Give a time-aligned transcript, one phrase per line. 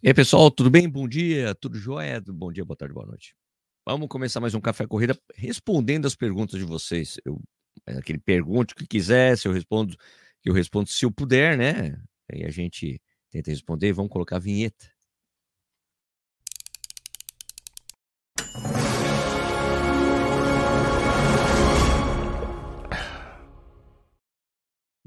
[0.00, 0.88] E aí, pessoal, tudo bem?
[0.88, 2.22] Bom dia, tudo jóia?
[2.28, 3.34] Bom dia, boa tarde, boa noite.
[3.84, 7.18] Vamos começar mais um Café Corrida respondendo as perguntas de vocês.
[7.24, 7.40] Eu,
[7.84, 9.96] aquele pergunte que quiser, se eu respondo,
[10.44, 12.00] eu respondo se eu puder, né?
[12.32, 13.92] Aí a gente tenta responder.
[13.92, 14.86] Vamos colocar a vinheta.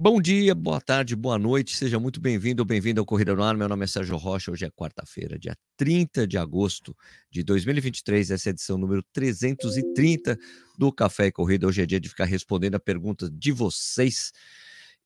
[0.04, 3.56] Bom dia, boa tarde, boa noite, seja muito bem-vindo ou bem-vinda ao Corrida no Ar.
[3.56, 6.98] Meu nome é Sérgio Rocha, hoje é quarta-feira, dia 30 de agosto
[7.30, 10.40] de 2023, essa é a edição número 330
[10.76, 11.68] do Café e Corrida.
[11.68, 14.32] Hoje é dia de ficar respondendo a perguntas de vocês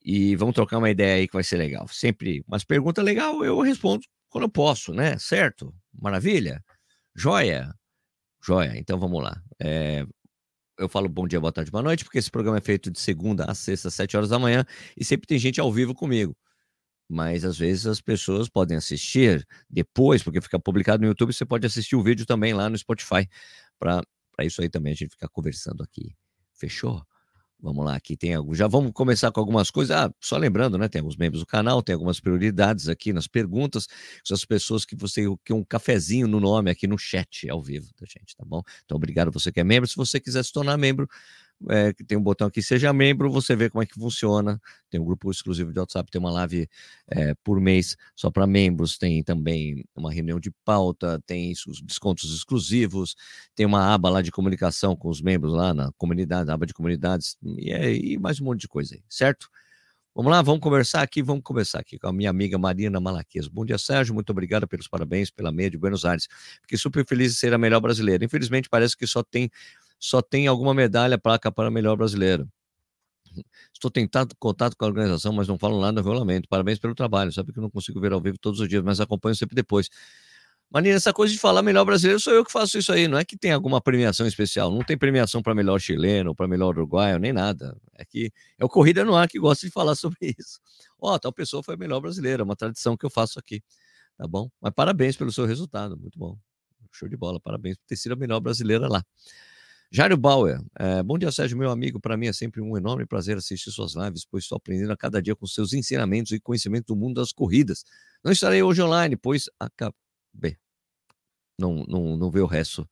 [0.02, 1.89] e vamos trocar uma ideia aí que vai ser legal.
[1.89, 5.17] Sempre umas perguntas legais eu respondo quando eu posso, né?
[5.20, 5.75] Certo?
[5.94, 6.64] Maravilha?
[7.14, 7.75] Joia?
[8.41, 9.44] Joia, então vamos lá.
[9.59, 10.08] É,
[10.77, 13.45] eu falo bom dia, boa tarde, boa noite, porque esse programa é feito de segunda
[13.45, 14.66] a sexta, sete horas da manhã,
[14.97, 16.35] e sempre tem gente ao vivo comigo.
[17.07, 21.66] Mas às vezes as pessoas podem assistir depois, porque fica publicado no YouTube, você pode
[21.66, 23.30] assistir o vídeo também lá no Spotify.
[23.80, 24.03] Para
[24.41, 26.16] isso aí também a gente ficar conversando aqui.
[26.53, 27.05] Fechou?
[27.66, 28.53] Vamos lá, aqui tem algo.
[28.53, 29.95] Já vamos começar com algumas coisas.
[29.97, 30.88] Ah, só lembrando, né?
[30.88, 33.88] Tem alguns membros do canal, tem algumas prioridades aqui nas perguntas.
[34.23, 37.88] São as pessoas que você que um cafezinho no nome aqui no chat ao vivo
[37.99, 38.61] da gente, tá bom?
[38.85, 39.89] Então, obrigado você que é membro.
[39.89, 41.09] Se você quiser se tornar membro,
[41.70, 44.59] é, tem um botão aqui, seja membro, você vê como é que funciona.
[44.89, 46.67] Tem um grupo exclusivo de WhatsApp, tem uma live
[47.08, 52.34] é, por mês só para membros, tem também uma reunião de pauta, tem os descontos
[52.36, 53.16] exclusivos,
[53.56, 57.38] tem uma aba lá de comunicação com os membros lá na comunidade, aba de comunidades,
[57.44, 59.50] e, é, e mais um monte de coisa aí, certo?
[60.17, 63.50] Vamos lá, vamos conversar aqui, vamos conversar aqui com a minha amiga Marina Malaquias.
[63.50, 66.30] Bom dia, Sérgio, muito obrigado pelos parabéns pela meia de Buenos Aires.
[66.62, 68.23] Fiquei super feliz de ser a melhor brasileira.
[68.23, 69.52] Infelizmente, parece que só tem
[70.06, 72.48] só tem alguma medalha, placa para melhor brasileiro.
[73.73, 76.47] Estou tentando contato com a organização, mas não falo nada regulamento.
[76.47, 77.31] Parabéns pelo trabalho.
[77.31, 79.89] Sabe que eu não consigo ver ao vivo todos os dias, mas acompanho sempre depois.
[80.70, 83.08] Manina, essa coisa de falar melhor brasileiro, sou eu que faço isso aí.
[83.08, 84.72] Não é que tem alguma premiação especial.
[84.72, 87.75] Não tem premiação para melhor chileno, para melhor uruguaio, nem nada.
[87.96, 90.59] É que é o Corrida no Ar que gosta de falar sobre isso.
[91.00, 92.44] Ó, oh, tal pessoa foi melhor brasileira.
[92.44, 93.63] É uma tradição que eu faço aqui.
[94.18, 94.50] Tá bom?
[94.62, 95.97] Mas parabéns pelo seu resultado.
[95.97, 96.38] Muito bom.
[96.91, 97.40] Show de bola.
[97.40, 99.03] Parabéns por ter sido a melhor brasileira lá.
[99.95, 102.01] Jairo Bauer, é, bom dia, Sérgio, meu amigo.
[102.01, 105.22] Para mim é sempre um enorme prazer assistir suas lives, pois estou aprendendo a cada
[105.22, 107.85] dia com seus ensinamentos e conhecimento do mundo das corridas.
[108.22, 110.57] Não estarei hoje online, pois acabei.
[111.57, 112.85] Não, não, não vê o resto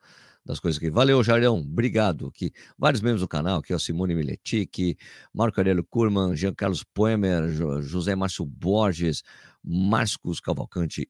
[0.45, 0.89] das coisas aqui.
[0.89, 2.27] Valeu, Jairão, obrigado.
[2.27, 4.97] Aqui, vários membros do canal, aqui, ó, Simone Miletic,
[5.33, 7.49] Marco Aurélio Kurman, Jean Carlos Poemer,
[7.81, 9.23] José Márcio Borges,
[9.61, 11.09] Marcos Cavalcante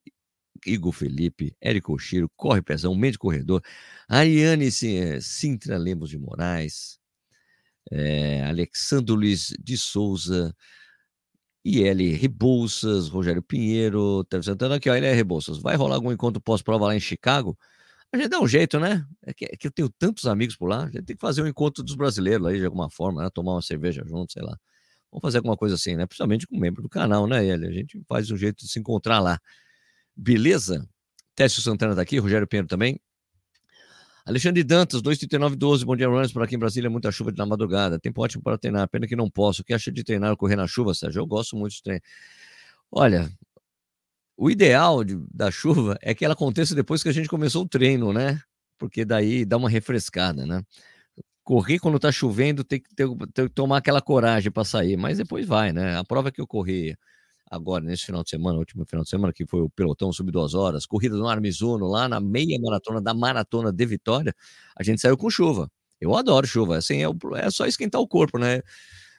[0.66, 3.62] Igor Felipe, Érico Oshiro, Corre Pezão, Mente Corredor,
[4.08, 4.70] Ariane
[5.20, 6.98] Sintra Lemos de Moraes,
[7.90, 10.54] é, Alexandre Luiz de Souza,
[11.64, 15.58] IL Rebouças, Rogério Pinheiro, Teve Santana, aqui, ó, ele é Rebouças.
[15.58, 17.58] Vai rolar algum encontro pós-prova lá em Chicago?
[18.12, 19.04] A gente dá um jeito, né?
[19.22, 21.42] É que, é que, eu tenho tantos amigos por lá, a gente tem que fazer
[21.42, 23.30] um encontro dos brasileiros aí de alguma forma, né?
[23.32, 24.56] Tomar uma cerveja junto, sei lá.
[25.10, 26.06] Vamos fazer alguma coisa assim, né?
[26.06, 27.66] Principalmente com um membro do canal, né, ele?
[27.66, 29.40] A gente faz um jeito de se encontrar lá.
[30.16, 30.88] Beleza?
[31.34, 33.00] Técio Santana tá aqui, Rogério Pinheiro também.
[34.24, 38.22] Alexandre Dantas, 23912, bom dia, Runners, por aqui em Brasília, muita chuva na madrugada, tempo
[38.22, 40.66] ótimo para treinar, pena que não posso, o que acha de treinar ou correr na
[40.66, 41.20] chuva, Sérgio?
[41.20, 42.02] Eu gosto muito de treinar.
[42.90, 43.30] Olha,
[44.36, 47.68] o ideal de, da chuva é que ela aconteça depois que a gente começou o
[47.68, 48.40] treino, né?
[48.78, 50.62] Porque daí dá uma refrescada, né?
[51.42, 55.18] Correr quando tá chovendo tem que, ter, tem que tomar aquela coragem para sair, mas
[55.18, 55.98] depois vai, né?
[55.98, 56.96] A prova que eu corri
[57.54, 60.54] agora, nesse final de semana, último final de semana, que foi o pelotão sub duas
[60.54, 64.34] horas, corrida no Armizuno, lá na meia maratona da Maratona de Vitória,
[64.76, 65.70] a gente saiu com chuva.
[66.00, 68.60] Eu adoro chuva, assim, é, é só esquentar o corpo, né?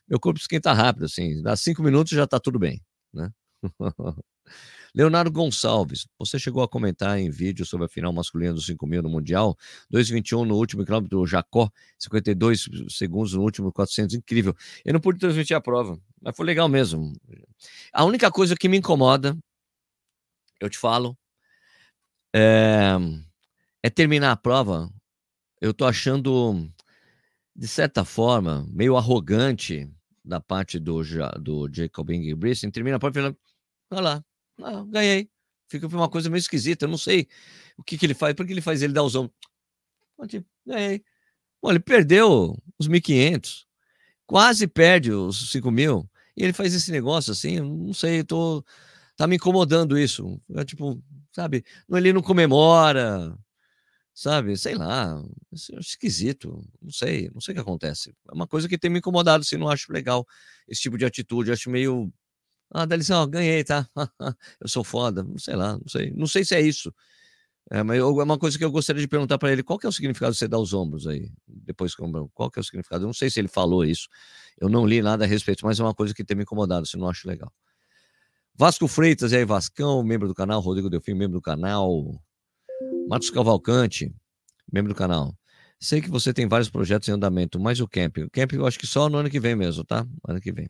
[0.07, 2.81] Meu corpo esquenta rápido, assim, dá cinco minutos já tá tudo bem,
[3.13, 3.31] né?
[4.96, 9.02] Leonardo Gonçalves, você chegou a comentar em vídeo sobre a final masculina dos 5 mil
[9.02, 9.57] no Mundial,
[9.94, 11.69] 2,21 no último quilômetro do Jacó,
[12.00, 14.56] 52 segundos no último 400, incrível.
[14.85, 17.13] Eu não pude transmitir a prova, mas foi legal mesmo.
[17.94, 19.38] A única coisa que me incomoda,
[20.59, 21.16] eu te falo,
[22.34, 22.96] é,
[23.84, 24.91] é terminar a prova.
[25.61, 26.67] Eu tô achando,
[27.55, 29.88] de certa forma, meio arrogante
[30.23, 31.03] da parte do,
[31.40, 33.38] do Jacob Ingebrigtsen, termina a prova e fala,
[33.91, 34.26] olha lá,
[34.64, 35.29] ah, ganhei.
[35.67, 36.85] Fica uma coisa meio esquisita.
[36.85, 37.28] Eu não sei
[37.78, 38.34] o que, que ele faz.
[38.34, 38.82] Por que ele faz?
[38.82, 39.35] Ele dá os ombros.
[40.66, 41.03] Ganhei.
[41.61, 43.66] Bom, ele perdeu os 1.500.
[44.26, 46.09] Quase perde os 5 mil.
[46.37, 47.59] E ele faz esse negócio assim.
[47.59, 48.64] não sei, tô.
[49.17, 50.41] Tá me incomodando isso.
[50.55, 51.02] É tipo,
[51.32, 51.64] sabe?
[51.90, 53.37] Ele não comemora.
[54.14, 54.58] Sabe?
[54.58, 55.22] Sei lá.
[55.53, 56.64] É esquisito.
[56.82, 57.29] Não sei.
[57.34, 58.16] Não sei o que acontece.
[58.29, 59.41] É uma coisa que tem me incomodado.
[59.43, 60.26] Assim, não acho legal
[60.67, 61.52] esse tipo de atitude.
[61.52, 62.11] Acho meio
[62.72, 63.88] Ah, dá licença, ganhei, tá?
[64.61, 66.11] eu sou foda, sei lá, não sei.
[66.11, 66.93] Não sei se é isso.
[67.72, 69.85] É, mas eu, é uma coisa que eu gostaria de perguntar para ele: qual que
[69.85, 71.32] é o significado de você dar os ombros aí?
[71.47, 71.96] Depois,
[72.34, 73.03] qual que é o significado?
[73.03, 74.08] Eu não sei se ele falou isso.
[74.59, 76.96] Eu não li nada a respeito, mas é uma coisa que tem me incomodado, se
[76.96, 77.52] não acho legal.
[78.58, 80.62] Vasco Freitas, e aí, Vascão, membro do canal.
[80.62, 82.22] Rodrigo Delfim, membro do canal.
[83.08, 84.14] Matos Cavalcante,
[84.72, 85.35] membro do canal.
[85.79, 88.23] Sei que você tem vários projetos em andamento, mas o camping.
[88.23, 90.08] O camping eu acho que só no ano que vem mesmo, tá?
[90.28, 90.70] Ano que vem.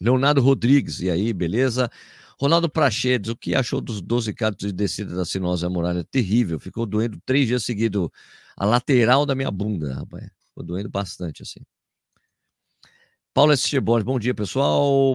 [0.00, 1.90] Leonardo Rodrigues, e aí, beleza?
[2.40, 6.02] Ronaldo Prachedes, o que achou dos 12 casos de descida da sinose à muralha?
[6.02, 8.08] Terrível, ficou doendo três dias seguidos
[8.56, 10.30] a lateral da minha bunda, rapaz.
[10.48, 11.60] Ficou doendo bastante, assim.
[13.34, 13.78] Paulo S.
[13.80, 15.14] Borges, bom dia, pessoal.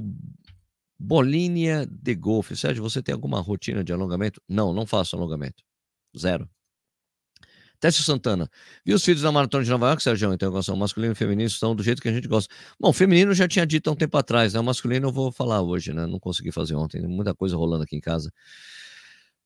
[1.00, 2.56] Bolinha de golfe.
[2.56, 4.39] Sérgio, você tem alguma rotina de alongamento?
[4.48, 5.63] Não, não faço alongamento.
[6.16, 6.48] Zero.
[7.86, 8.50] Técio Santana.
[8.84, 10.34] Viu os filhos da Maratona de Nova York, Sérgio?
[10.34, 10.76] Interrogação.
[10.76, 12.52] Masculino e feminino estão do jeito que a gente gosta.
[12.80, 14.60] Bom, feminino já tinha dito há um tempo atrás, né?
[14.60, 16.08] O masculino eu vou falar hoje, né?
[16.08, 17.00] Não consegui fazer ontem.
[17.04, 18.34] Muita coisa rolando aqui em casa.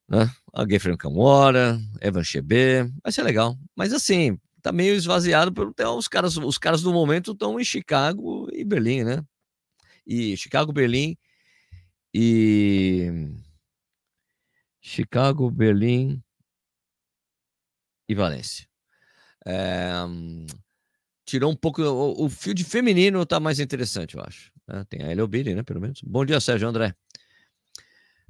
[0.07, 0.31] Né?
[0.53, 2.89] A Gefren Camora, Evan Chebe.
[3.03, 3.57] Vai ser legal.
[3.75, 5.51] Mas assim, tá meio esvaziado.
[5.51, 9.21] Por, os, caras, os caras do momento estão em Chicago e Berlim, né?
[10.07, 11.17] E Chicago, Berlim
[12.13, 13.33] e.
[14.79, 16.23] Chicago, Berlim
[18.09, 18.67] e Valência.
[19.45, 19.91] É,
[21.23, 21.81] tirou um pouco.
[21.83, 24.51] O, o fio de feminino tá mais interessante, eu acho.
[24.67, 25.61] É, tem a Eliobiri, né?
[25.61, 26.01] Pelo menos.
[26.01, 26.95] Bom dia, Sérgio André.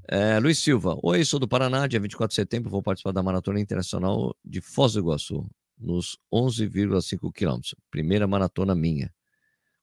[0.08, 0.98] É, Luiz Silva.
[1.02, 2.70] Oi, sou do Paraná, dia 24 de setembro.
[2.70, 7.74] Vou participar da Maratona Internacional de Foz do Iguaçu, nos 11,5 quilômetros.
[7.90, 9.14] Primeira maratona minha.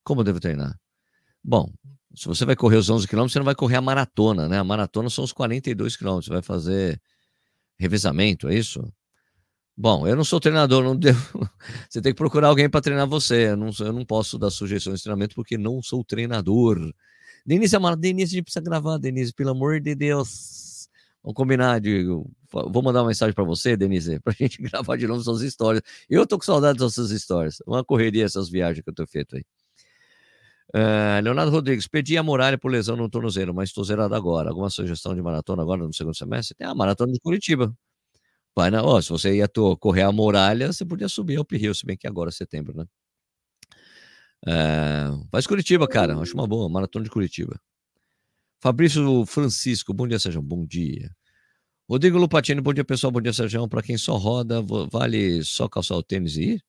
[0.04, 0.78] Como devo treinar?
[1.42, 1.72] Bom,
[2.14, 4.58] se você vai correr os 11 quilômetros, você não vai correr a maratona, né?
[4.58, 6.26] A maratona são os 42 quilômetros.
[6.26, 7.00] Você vai fazer
[7.78, 8.82] revezamento, é isso?
[9.78, 11.20] Bom, eu não sou treinador, não devo...
[11.88, 13.50] você tem que procurar alguém para treinar você.
[13.50, 16.92] Eu não, eu não posso dar sugestões de treinamento porque não sou treinador.
[17.44, 20.88] Denise Amaro, Denise, a gente precisa gravar, Denise, pelo amor de Deus.
[21.22, 22.04] Vamos combinar, de,
[22.50, 25.82] vou mandar uma mensagem para você, Denise, para a gente gravar de novo suas histórias.
[26.08, 27.58] Eu tô com saudade das suas histórias.
[27.66, 29.44] Uma correria essas viagens que eu tô feito aí.
[30.74, 34.48] Uh, Leonardo Rodrigues, perdi a muralha por lesão no tornozelo, mas estou zerado agora.
[34.50, 36.56] Alguma sugestão de maratona agora no segundo semestre?
[36.56, 37.76] Tem a maratona de Curitiba.
[38.56, 39.48] Vai na, ó, se você ia
[39.78, 42.86] correr a muralha, você podia subir ao Uphill, se bem que agora é setembro, né?
[44.46, 46.18] É, faz Curitiba, cara.
[46.18, 46.68] Acho uma boa.
[46.68, 47.60] Maratona de Curitiba.
[48.62, 50.40] Fabrício Francisco, bom dia, Sérgio.
[50.40, 51.14] Bom dia.
[51.88, 53.10] Rodrigo Lupatini, bom dia, pessoal.
[53.10, 53.68] Bom dia, Sérgio.
[53.68, 56.64] Para quem só roda, vale só calçar o tênis e ir?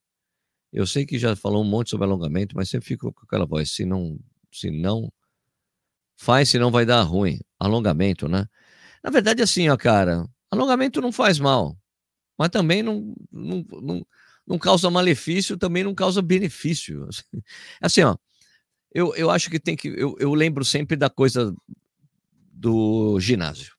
[0.73, 3.71] Eu sei que já falou um monte sobre alongamento, mas sempre fico com aquela voz.
[3.71, 4.19] Se não,
[4.51, 5.11] se não
[6.17, 7.39] faz, se não vai dar ruim.
[7.57, 8.45] Alongamento, né?
[9.03, 10.27] Na verdade, assim, ó, cara.
[10.51, 11.77] Alongamento não faz mal,
[12.37, 14.07] mas também não, não, não,
[14.45, 17.07] não causa malefício, também não causa benefício.
[17.81, 18.15] Assim, ó,
[18.93, 19.89] eu, eu acho que tem que.
[19.89, 21.53] Eu, eu lembro sempre da coisa
[22.51, 23.75] do ginásio.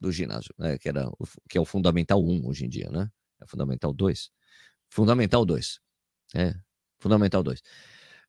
[0.00, 0.78] Do ginásio, né?
[0.78, 1.10] Que, era
[1.48, 3.10] que é o Fundamental 1 hoje em dia, né?
[3.40, 4.30] É Fundamental 2.
[4.90, 5.80] Fundamental 2.
[6.34, 6.54] É,
[6.98, 7.62] Fundamental 2.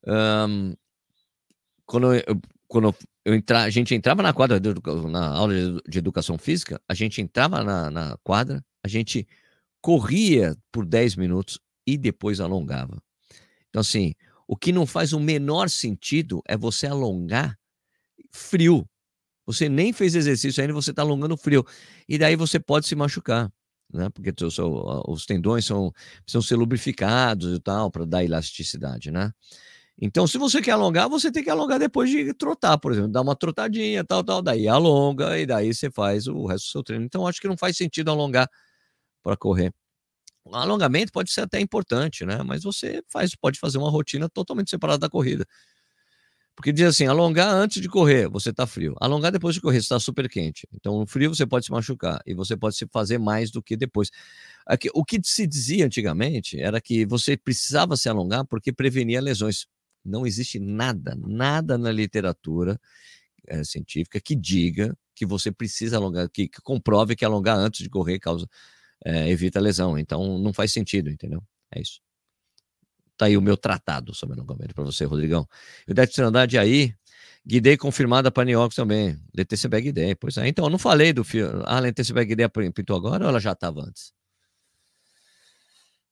[0.08, 0.76] Um,
[1.86, 2.96] quando eu, quando
[3.30, 4.70] eu entra, a gente entrava na quadra, de,
[5.08, 5.54] na aula
[5.88, 9.28] de, educação física, a gente entrava na, na quadra, a gente
[9.80, 13.00] corria por 10 minutos e depois alongava.
[13.70, 14.16] Então, assim,
[14.48, 17.56] o que não faz o menor sentido é você alongar
[18.32, 18.84] frio.
[19.46, 21.64] Você nem fez exercício ainda, você está alongando frio.
[22.08, 23.52] E daí você pode se machucar,
[23.94, 24.10] né?
[24.10, 24.34] Porque
[25.08, 29.32] os tendões são, precisam ser lubrificados e tal, para dar elasticidade, né?
[30.02, 33.22] Então, se você quer alongar, você tem que alongar depois de trotar, por exemplo, dar
[33.22, 37.06] uma trotadinha, tal, tal, daí alonga e daí você faz o resto do seu treino.
[37.06, 38.50] Então, acho que não faz sentido alongar
[39.24, 39.74] para correr.
[40.46, 42.44] O alongamento pode ser até importante, né?
[42.44, 45.46] Mas você faz, pode fazer uma rotina totalmente separada da corrida.
[46.56, 48.94] Porque diz assim, alongar antes de correr, você está frio.
[49.00, 50.68] Alongar depois de correr, você está super quente.
[50.74, 53.78] Então, no frio você pode se machucar e você pode se fazer mais do que
[53.78, 54.10] depois.
[54.66, 59.68] Aqui, o que se dizia antigamente era que você precisava se alongar porque prevenia lesões.
[60.10, 62.80] Não existe nada, nada na literatura
[63.48, 67.90] é, científica que diga que você precisa alongar, que, que, comprove que alongar antes de
[67.90, 68.48] correr causa
[69.06, 69.98] é, evita lesão.
[69.98, 71.44] Então não faz sentido, entendeu?
[71.72, 72.02] É isso.
[73.18, 75.48] Tá aí o meu tratado sobre alongamento para você, Rodrigão.
[75.88, 76.96] E o Décio Andrade aí,
[77.46, 79.20] Guidei confirmada para New York também.
[79.70, 80.16] Bag Day.
[80.16, 80.48] Pois é.
[80.48, 81.64] Então, eu não falei do filme.
[81.66, 84.14] Ah, Letícia Bag Day pintou agora ou ela já estava antes?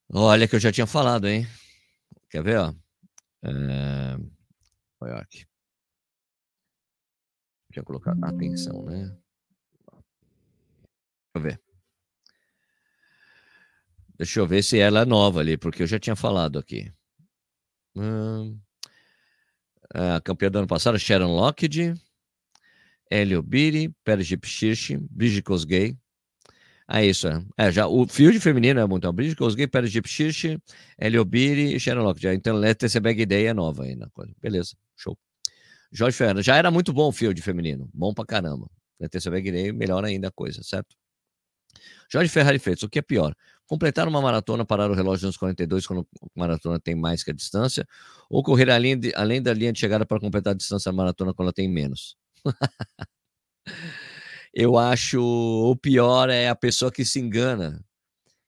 [0.09, 1.47] Olha que eu já tinha falado, hein?
[2.29, 2.73] Quer ver, ó?
[3.43, 4.17] É...
[4.99, 5.45] Olha aqui.
[7.69, 9.15] Deixa eu colocar atenção, né?
[9.93, 11.61] Deixa eu ver.
[14.17, 16.91] Deixa eu ver se ela é nova ali, porque eu já tinha falado aqui.
[17.95, 18.59] Hum,
[19.93, 21.93] a campeã do ano passado, Sharon Lockett.
[23.09, 25.97] Hélio Biri, Perjip Shirshi, Brigitte Kosgei.
[26.89, 27.43] É isso, é.
[27.57, 29.03] é já, o field feminino é muito.
[29.03, 30.57] Então, Brigitte Kosgei, Perjip Shirshi,
[30.97, 31.79] Hélio Biri e.
[31.79, 34.33] Já, então, essa bag ideia é nova coisa.
[34.41, 35.17] Beleza, show.
[35.91, 37.89] Jorge Ferreira, já era muito bom o field feminino.
[37.93, 38.69] Bom pra caramba.
[38.99, 40.95] Letícia ideia, melhor ainda a coisa, certo?
[42.09, 43.35] Jorge Ferrari Freitas, o que é pior?
[43.67, 47.33] Completar uma maratona, parar o relógio nos 42 quando a maratona tem mais que a
[47.33, 47.85] distância,
[48.29, 51.33] ou correr além, de, além da linha de chegada para completar a distância da maratona
[51.33, 52.15] quando ela tem menos?
[54.59, 57.79] Eu acho o pior é a pessoa que se engana,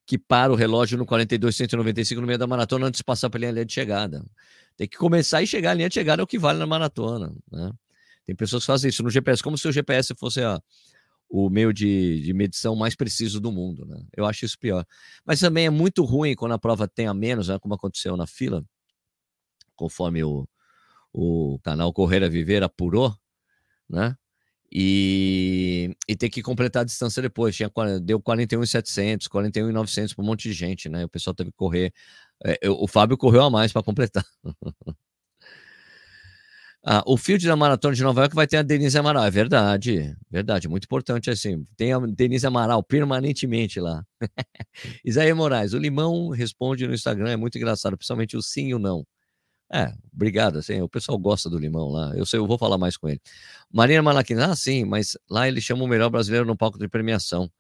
[0.07, 3.51] que para o relógio no 42, 195 no meio da maratona antes de passar pela
[3.51, 4.25] linha de chegada.
[4.75, 7.31] Tem que começar e chegar à linha de chegada é o que vale na maratona.
[7.51, 7.71] Né?
[8.25, 10.59] Tem pessoas que fazem isso no GPS, como se o GPS fosse a,
[11.29, 14.03] o meio de, de, medição mais preciso do mundo, né?
[14.17, 14.83] Eu acho isso pior.
[15.23, 17.59] Mas também é muito ruim quando a prova tem a menos, né?
[17.59, 18.65] como aconteceu na fila,
[19.75, 20.49] conforme o,
[21.13, 23.15] o canal Correr a Viver apurou,
[23.87, 24.17] né?
[24.71, 27.55] E, e ter que completar a distância depois.
[27.55, 27.71] Tinha,
[28.01, 31.05] deu 41,700, 41,900 para um monte de gente, né?
[31.05, 31.93] O pessoal teve que correr.
[32.45, 34.23] É, o Fábio correu a mais para completar.
[36.83, 39.25] Ah, o field da maratona de Nova York vai ter a Denise Amaral.
[39.25, 41.65] É verdade, verdade, muito importante assim.
[41.75, 44.03] Tem a Denise Amaral permanentemente lá.
[45.03, 48.79] Isaías Moraes, o Limão responde no Instagram, é muito engraçado, principalmente o sim e o
[48.79, 49.05] não.
[49.71, 52.97] É, obrigado, assim, o pessoal gosta do Limão lá, eu sei, eu vou falar mais
[52.97, 53.21] com ele.
[53.71, 57.51] Marina Malaquina, ah, sim, mas lá ele chama o melhor brasileiro no palco de premiação.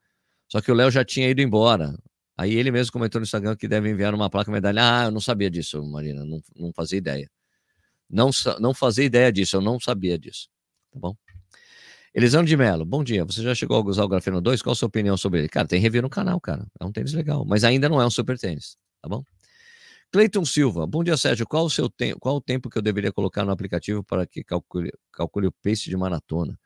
[0.47, 1.95] Só que o Léo já tinha ido embora.
[2.35, 4.81] Aí ele mesmo comentou no Instagram que deve enviar uma placa medalha.
[4.81, 7.29] Ah, eu não sabia disso, Marina, não, não fazia ideia.
[8.09, 10.49] Não, não fazia ideia disso, eu não sabia disso.
[10.91, 11.15] Tá bom?
[12.13, 13.23] Elisandro de Mello, bom dia.
[13.23, 14.63] Você já chegou a usar o Grafeno 2?
[14.63, 15.49] Qual a sua opinião sobre ele?
[15.49, 16.65] Cara, tem review no canal, cara.
[16.79, 19.23] É um tênis legal, mas ainda não é um super tênis, tá bom?
[20.11, 21.45] Cleiton Silva, bom dia, Sérgio.
[21.45, 24.43] Qual o, seu te qual o tempo que eu deveria colocar no aplicativo para que
[24.43, 26.59] calcule, calcule o pace de maratona?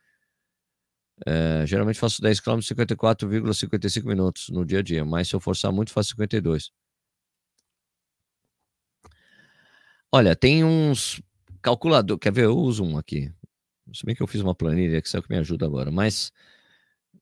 [1.25, 5.71] É, geralmente faço 10 km 54,55 minutos no dia a dia, mas se eu forçar
[5.71, 6.71] muito, faço 52.
[10.11, 11.21] Olha, tem uns
[11.61, 12.17] calculador.
[12.19, 12.45] Quer ver?
[12.45, 13.31] Eu uso um aqui.
[13.93, 16.31] Se bem que eu fiz uma planilha que que me ajuda agora, mas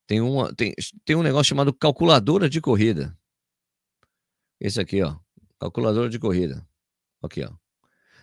[0.07, 0.73] tem, uma, tem,
[1.05, 3.17] tem um negócio chamado calculadora de corrida.
[4.59, 5.17] Esse aqui, ó.
[5.61, 6.67] Calculadora de corrida.
[7.21, 7.53] Aqui, ó.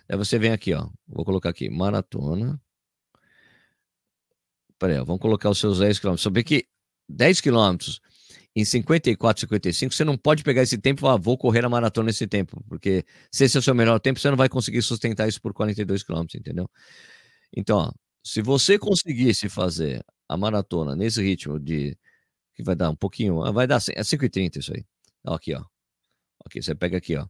[0.08, 0.90] Aí você vem aqui, ó.
[1.06, 2.60] Vou colocar aqui, maratona.
[4.76, 6.24] Peraí, ó, vamos colocar os seus 10 quilômetros.
[6.24, 6.66] Saber que
[7.08, 8.00] 10 quilômetros
[8.56, 12.06] em 54, 55, você não pode pegar esse tempo e falar, vou correr a maratona
[12.06, 15.28] nesse tempo, porque se esse é o seu melhor tempo, você não vai conseguir sustentar
[15.28, 16.68] isso por 42 quilômetros, entendeu?
[17.56, 17.92] Então, ó,
[18.24, 21.96] se você conseguisse fazer a maratona nesse ritmo de
[22.56, 24.84] que vai dar um pouquinho, ah, vai dar é 5,30 isso aí.
[25.24, 25.64] Aqui, ó.
[26.48, 27.26] Aqui, você pega aqui, ó.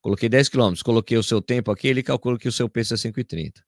[0.00, 2.96] Coloquei 10 quilômetros, coloquei o seu tempo aqui, ele calcula que o seu peso é
[2.96, 3.62] 5,30.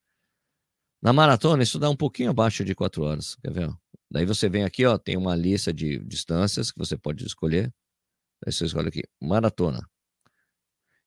[1.00, 3.70] Na maratona, isso dá um pouquinho abaixo de 4 horas, quer ver?
[4.10, 7.72] Daí você vem aqui, ó, tem uma lista de distâncias que você pode escolher.
[8.46, 9.80] Aí você escolhe aqui, maratona.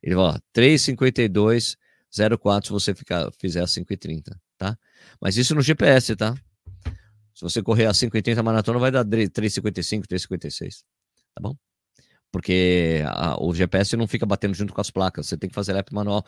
[0.02, 4.78] Ele vai, ó, 3,52,04 se você ficar, fizer a 5,30, tá?
[5.22, 6.36] Mas isso no GPS, tá?
[7.34, 10.84] Se você correr a 5,80 maratona, vai dar 3,55, 3,56,
[11.36, 11.56] tá bom?
[12.32, 15.74] Porque a, o GPS não fica batendo junto com as placas, você tem que fazer
[15.74, 16.26] lap manual.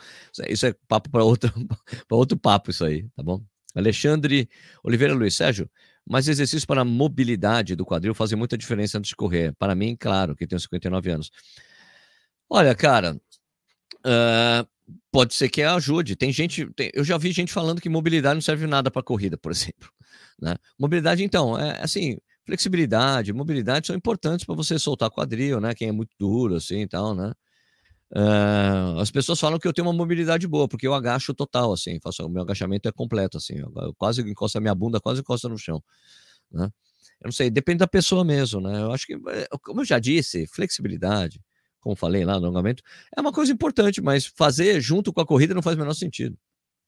[0.48, 1.52] Isso é papo para outro,
[2.10, 3.42] outro papo, isso aí, tá bom?
[3.74, 4.48] Alexandre
[4.82, 5.70] Oliveira Luiz Sérgio,
[6.08, 9.54] mas exercícios para mobilidade do quadril fazem muita diferença antes de correr.
[9.58, 11.30] Para mim, claro, que tenho 59 anos.
[12.48, 13.14] Olha, cara,
[14.06, 14.66] uh,
[15.12, 16.16] pode ser que ajude.
[16.16, 19.38] Tem gente, tem, eu já vi gente falando que mobilidade não serve nada para corrida,
[19.38, 19.88] por exemplo.
[20.40, 20.56] Né?
[20.78, 22.18] Mobilidade, então, é assim,
[22.50, 25.72] flexibilidade, mobilidade são importantes para você soltar quadril, né?
[25.72, 27.32] Quem é muito duro, assim, e tal, né?
[28.12, 32.00] Uh, as pessoas falam que eu tenho uma mobilidade boa, porque eu agacho total, assim,
[32.02, 35.20] faço, o meu agachamento é completo, assim, eu, eu quase encosto a minha bunda, quase
[35.20, 35.80] encosta no chão,
[36.50, 36.68] né?
[37.20, 38.82] Eu não sei, depende da pessoa mesmo, né?
[38.82, 41.40] Eu acho que, eh, como eu já disse, flexibilidade,
[41.80, 42.82] como falei lá no alongamento,
[43.16, 46.36] é uma coisa importante, mas fazer junto com a corrida não faz o menor sentido,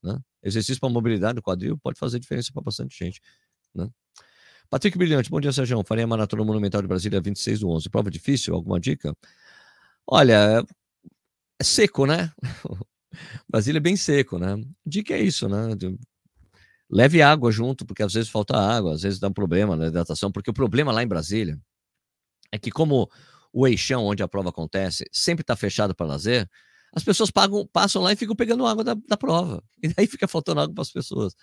[0.03, 0.19] né?
[0.43, 3.21] Exercício para mobilidade do quadril pode fazer diferença para bastante gente,
[3.75, 3.89] né?
[4.73, 5.85] Patrick Brilhante, bom dia, Sérgio.
[5.85, 7.91] Farei a Maratona Monumental de Brasília 26 do 11.
[7.91, 8.55] Prova difícil?
[8.55, 9.15] Alguma dica?
[10.07, 10.65] Olha,
[11.61, 12.33] é seco, né?
[13.47, 14.57] Brasília é bem seco, né?
[14.87, 15.77] Dica é isso, né?
[16.91, 20.33] Leve água junto, porque às vezes falta água, às vezes dá um problema na hidratação,
[20.33, 21.61] porque o problema lá em Brasília
[22.51, 23.11] é que como
[23.53, 26.49] o eixão onde a prova acontece sempre está fechado para lazer,
[26.95, 29.63] as pessoas pagam, passam lá e ficam pegando água da, da prova.
[29.83, 31.35] E daí fica faltando água para as pessoas.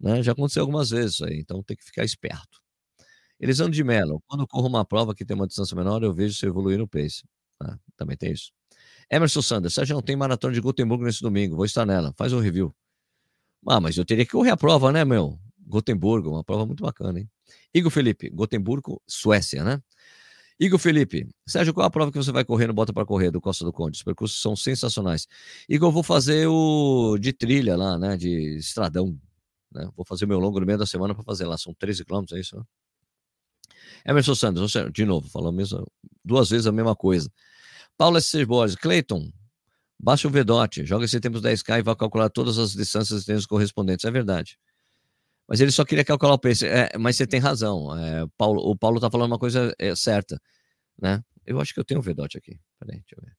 [0.00, 0.22] Né?
[0.22, 2.61] Já aconteceu algumas vezes isso aí, então tem que ficar esperto.
[3.42, 6.46] Elisandro de Mello, quando corro uma prova que tem uma distância menor, eu vejo se
[6.46, 7.24] evoluir no pace.
[7.60, 8.52] Ah, também tem isso.
[9.10, 12.38] Emerson Sanders, Sérgio, não tem maratona de Gutenberg nesse domingo, vou estar nela, faz um
[12.38, 12.72] review.
[13.68, 15.36] Ah, mas eu teria que correr a prova, né, meu?
[15.58, 17.28] Gotemburgo, uma prova muito bacana, hein?
[17.74, 19.82] Igor Felipe, Gotemburgo, Suécia, né?
[20.60, 23.40] Igor Felipe, Sérgio, qual a prova que você vai correr no Bota para Correr do
[23.40, 23.96] Costa do Conde?
[23.96, 25.26] Os percursos são sensacionais.
[25.68, 28.16] Igor, eu vou fazer o de trilha lá, né?
[28.16, 29.18] De estradão.
[29.72, 29.88] Né?
[29.96, 31.58] Vou fazer meu longo no meio da semana para fazer lá.
[31.58, 32.56] São 13 quilômetros, é isso?
[32.56, 32.62] Né?
[34.04, 35.86] Emerson Santos, de novo, falou mesmo,
[36.24, 37.30] duas vezes a mesma coisa.
[37.96, 38.44] Paulo S.
[38.44, 39.32] Borges, Cleiton,
[39.98, 44.04] baixa o Vedote, joga esse tempo 10K e vai calcular todas as distâncias e correspondentes.
[44.04, 44.58] É verdade.
[45.48, 46.64] Mas ele só queria calcular o preço.
[46.64, 47.96] É, mas você tem razão.
[47.98, 50.40] É, Paulo, o Paulo está falando uma coisa é, certa.
[51.00, 51.22] Né?
[51.44, 52.58] Eu acho que eu tenho o Vedote aqui.
[52.78, 53.36] Peraí, deixa eu ver.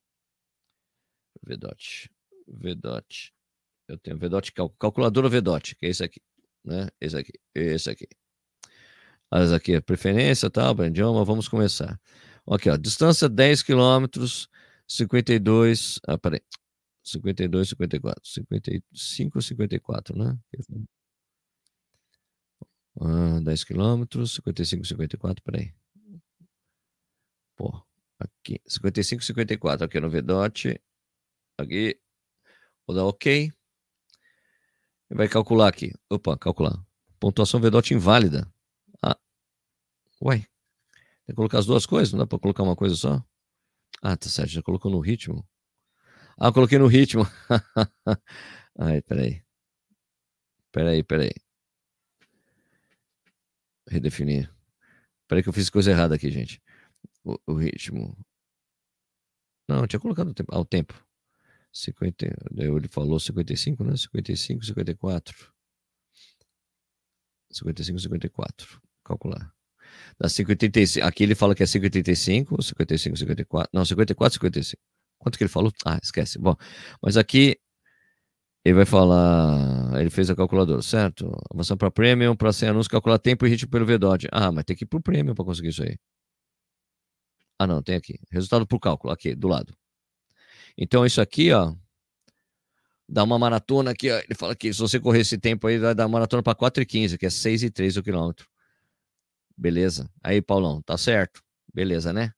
[1.41, 2.11] Vedote.
[2.47, 3.33] Vedote.
[3.87, 6.21] Eu tenho Vedote, cal, calculadora Vedote, que é esse aqui.
[6.63, 6.87] Né?
[7.01, 7.33] Esse aqui.
[7.53, 8.07] Esse aqui.
[9.35, 11.99] As aqui, preferência, tal, tá, idioma, vamos começar.
[12.47, 14.47] Aqui, ó, distância 10 quilômetros,
[14.87, 16.39] 52, ah, peraí,
[17.03, 20.37] 52, 54, 55, 54, né?
[23.01, 25.73] Ah, 10 quilômetros, 55, 54, peraí.
[27.55, 27.83] Pô,
[28.19, 30.79] aqui, 55, 54, aqui no VDOT,
[31.57, 31.99] aqui,
[32.85, 33.51] vou dar OK.
[35.09, 36.79] Vai calcular aqui, opa, calcular.
[37.19, 38.52] Pontuação VDOT inválida.
[40.23, 40.39] Uai,
[41.25, 42.13] tem que colocar as duas coisas?
[42.13, 43.21] Não dá para colocar uma coisa só?
[44.01, 45.45] Ah, tá certo, já colocou no ritmo.
[46.37, 47.23] Ah, coloquei no ritmo.
[48.79, 49.43] Ai, peraí.
[50.71, 51.31] Peraí, peraí.
[53.87, 54.49] Redefinir.
[55.27, 56.61] Peraí que eu fiz coisa errada aqui, gente.
[57.23, 58.17] O, o ritmo.
[59.67, 60.55] Não, tinha colocado o tempo.
[60.55, 61.05] Ah, o tempo.
[61.73, 62.25] 50,
[62.55, 63.97] ele falou 55, né?
[63.97, 65.53] 55, 54.
[67.51, 68.81] 55, 54.
[69.03, 69.53] Calcular.
[70.19, 71.03] Da 5,85.
[71.03, 73.69] Aqui ele fala que é 5,85, 55, 54.
[73.73, 74.81] Não, 54, 55.
[75.19, 75.71] Quanto que ele falou?
[75.85, 76.37] Ah, esquece.
[76.37, 76.55] Bom,
[77.01, 77.57] mas aqui
[78.65, 79.99] ele vai falar.
[79.99, 81.31] Ele fez a calculadora, certo?
[81.53, 84.27] Avançando para Premium, para sem anúncio, calcular tempo e ritmo pelo VDOT.
[84.31, 85.97] Ah, mas tem que ir para o Premium para conseguir isso aí.
[87.59, 88.19] Ah, não, tem aqui.
[88.31, 89.75] Resultado por cálculo, aqui, do lado.
[90.77, 91.73] Então, isso aqui, ó.
[93.07, 94.17] Dá uma maratona aqui, ó.
[94.17, 97.25] Ele fala que se você correr esse tempo aí, vai dar maratona para 4,15, que
[97.25, 98.47] é 6,3 o quilômetro.
[99.57, 100.09] Beleza.
[100.23, 101.41] Aí, Paulão, tá certo.
[101.73, 102.31] Beleza, né?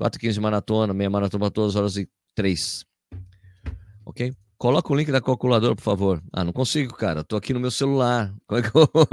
[0.00, 2.84] 4,15 maratona, meia maratona para todas as horas e 3.
[4.04, 4.34] Ok?
[4.58, 6.22] Coloca o link da calculadora, por favor.
[6.32, 7.22] Ah, não consigo, cara.
[7.24, 8.34] Tô aqui no meu celular.
[8.46, 9.06] Como é que eu vou?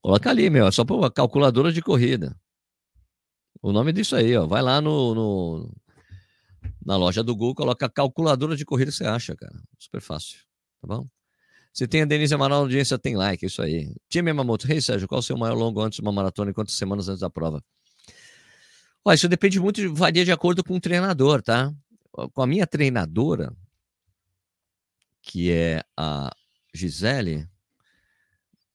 [0.00, 0.66] Coloca ali, meu.
[0.66, 2.36] É só para calculadora de corrida.
[3.60, 4.46] O nome disso aí, ó.
[4.46, 5.76] Vai lá no, no,
[6.84, 9.60] na loja do Google, coloca calculadora de corrida que você acha, cara.
[9.78, 10.38] Super fácil.
[10.80, 11.08] Tá bom?
[11.76, 13.94] Se tem a Denise Amaral, a audiência tem like, isso aí.
[14.08, 16.54] Time Yamamoto, Rei hey, Sérgio, qual o seu maior longo antes de uma maratona e
[16.54, 17.62] quantas semanas antes da prova?
[19.04, 21.70] Olha, isso depende muito, varia de acordo com o treinador, tá?
[22.32, 23.54] Com a minha treinadora,
[25.20, 26.34] que é a
[26.72, 27.46] Gisele,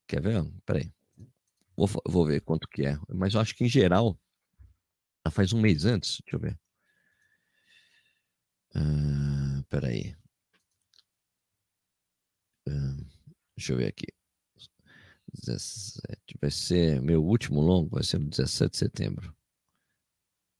[0.08, 0.46] quer ver?
[0.64, 0.94] Peraí,
[1.76, 4.16] vou, vou ver quanto que é, mas eu acho que em geral,
[5.26, 6.60] ela faz um mês antes, deixa eu ver.
[8.76, 10.20] Uh, peraí.
[13.57, 14.07] Deixa eu ver aqui.
[15.34, 16.38] 17.
[16.39, 19.34] Vai ser meu último longo, vai ser no 17 de setembro.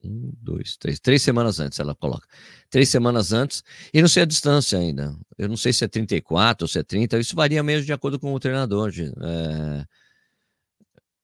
[0.04, 1.00] Um, dois, três.
[1.00, 2.28] Três semanas antes ela coloca.
[2.70, 3.64] Três semanas antes.
[3.94, 5.16] E não sei a distância ainda.
[5.38, 7.20] Eu não sei se é 34 ou se é 30.
[7.20, 8.92] Isso varia mesmo de acordo com o treinador.
[8.98, 9.86] É...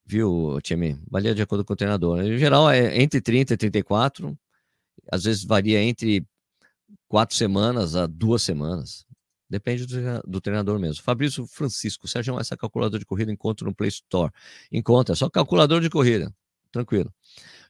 [0.05, 0.99] Viu, time?
[1.09, 2.21] Varia de acordo com o treinador.
[2.21, 4.37] Em geral, é entre 30 e 34.
[5.11, 6.25] Às vezes varia entre
[7.07, 9.06] quatro semanas a duas semanas.
[9.49, 11.01] Depende do, do, treinador mesmo.
[11.03, 14.31] Fabrício Francisco, Sérgio, essa calculadora de corrida encontra no Play Store.
[14.71, 16.33] Encontra, só calculador de corrida.
[16.71, 17.13] Tranquilo.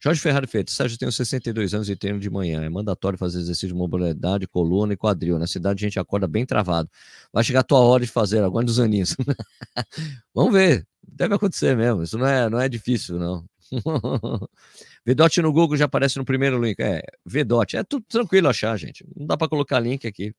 [0.02, 2.64] Jorge Ferrari Feito, Sérgio, tenho 62 anos e treino de manhã.
[2.64, 5.40] É mandatório fazer exercício de mobilidade, coluna e quadril.
[5.40, 6.90] Na cidade a gente acorda bem travado.
[7.32, 9.16] Vai chegar a tua hora de fazer, agora dos aninhos.
[10.34, 10.86] Vamos ver.
[11.08, 12.04] Deve acontecer mesmo.
[12.04, 13.46] Isso não é, não é difícil, não.
[15.06, 16.80] Vedote no Google já aparece no primeiro link.
[16.80, 17.78] É, Vedote.
[17.78, 19.06] É tudo tranquilo achar, gente.
[19.16, 20.34] Não dá para colocar link aqui.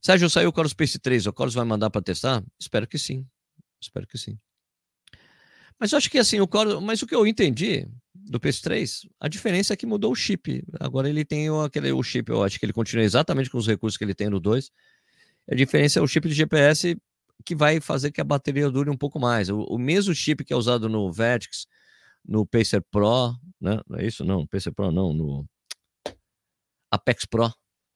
[0.00, 1.26] Sérgio, saiu o Coros Pace 3.
[1.26, 2.42] O Coros vai mandar para testar?
[2.58, 3.26] Espero que sim.
[3.80, 4.38] Espero que sim.
[5.78, 6.82] Mas eu acho que assim, o Coros.
[6.82, 10.62] Mas o que eu entendi do PS3, a diferença é que mudou o chip.
[10.78, 13.66] Agora ele tem o, aquele, o chip, eu acho que ele continua exatamente com os
[13.66, 14.70] recursos que ele tem no 2.
[15.50, 16.96] A diferença é o chip de GPS
[17.44, 19.48] que vai fazer que a bateria dure um pouco mais.
[19.48, 21.66] O, o mesmo chip que é usado no Vertex,
[22.24, 23.80] no Pacer Pro, né?
[23.88, 24.24] Não é isso?
[24.24, 25.46] Não, Pacer Pro não, no
[26.90, 27.52] Apex Pro,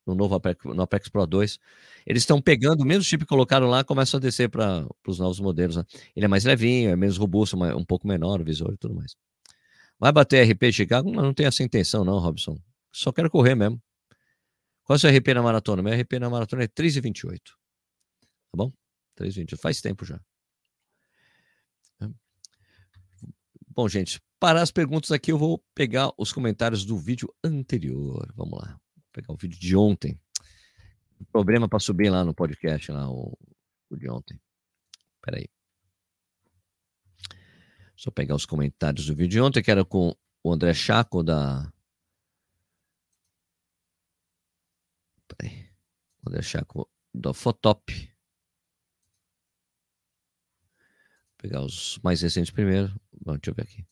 [0.07, 1.59] no novo Apex, no Apex Pro 2.
[2.07, 5.41] Eles estão pegando o mesmo chip que colocaram lá, começam a descer para os novos
[5.41, 5.77] modelos.
[5.77, 5.85] Né?
[6.17, 9.15] Ele é mais levinho, é menos robusto, um pouco menor o visor e tudo mais.
[9.99, 11.13] Vai bater RP Chicago?
[11.13, 12.59] Mas não tem essa intenção, não, Robson.
[12.93, 13.81] Só quero correr mesmo.
[14.85, 15.83] Qual é o seu RP na maratona?
[15.83, 17.39] Meu RP na maratona é 3,28.
[17.39, 18.73] Tá bom?
[19.17, 19.59] 3,28.
[19.59, 20.21] Faz tempo já.
[23.75, 28.31] Bom, gente, para as perguntas aqui, eu vou pegar os comentários do vídeo anterior.
[28.37, 28.82] Vamos lá.
[29.13, 30.19] Pegar o vídeo de ontem.
[31.31, 33.39] Problema para subir lá no podcast, lá, o,
[33.89, 34.41] o de ontem.
[35.21, 35.49] Peraí.
[37.97, 41.73] Só pegar os comentários do vídeo de ontem, que era com o André Chaco da.
[45.29, 45.71] Peraí.
[46.25, 47.93] O André Chaco da Fotop.
[47.93, 48.11] Vou
[51.39, 52.89] pegar os mais recentes primeiro.
[53.21, 53.87] Bom, deixa eu ver aqui.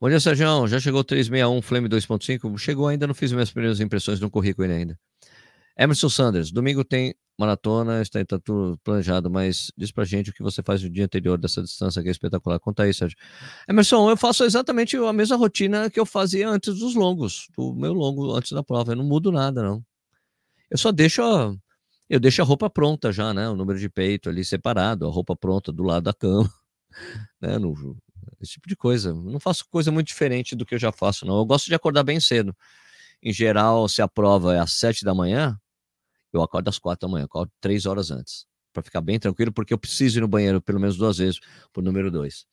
[0.00, 0.68] Bom dia, Sérgio.
[0.68, 2.56] Já chegou 361 Flame 2.5?
[2.56, 4.98] Chegou ainda, não fiz minhas primeiras impressões, não corri com ele ainda.
[5.76, 10.40] Emerson Sanders, domingo tem maratona, está, está tudo planejado, mas diz pra gente o que
[10.40, 12.60] você faz no dia anterior dessa distância que é espetacular.
[12.60, 13.18] Conta aí, Sérgio.
[13.68, 17.92] Emerson, eu faço exatamente a mesma rotina que eu fazia antes dos longos, do meu
[17.92, 18.92] longo antes da prova.
[18.92, 19.84] Eu não mudo nada, não.
[20.70, 21.52] Eu só deixo a,
[22.08, 23.48] eu deixo a roupa pronta já, né?
[23.48, 26.48] O número de peito ali separado, a roupa pronta do lado da cama,
[27.42, 27.58] né?
[27.58, 27.96] No,
[28.40, 29.12] esse tipo de coisa.
[29.12, 31.38] Não faço coisa muito diferente do que eu já faço, não.
[31.38, 32.56] Eu gosto de acordar bem cedo.
[33.22, 35.58] Em geral, se a prova é às sete da manhã,
[36.32, 39.72] eu acordo às quatro da manhã, acordo três horas antes, para ficar bem tranquilo, porque
[39.72, 41.40] eu preciso ir no banheiro pelo menos duas vezes
[41.72, 42.46] por número dois.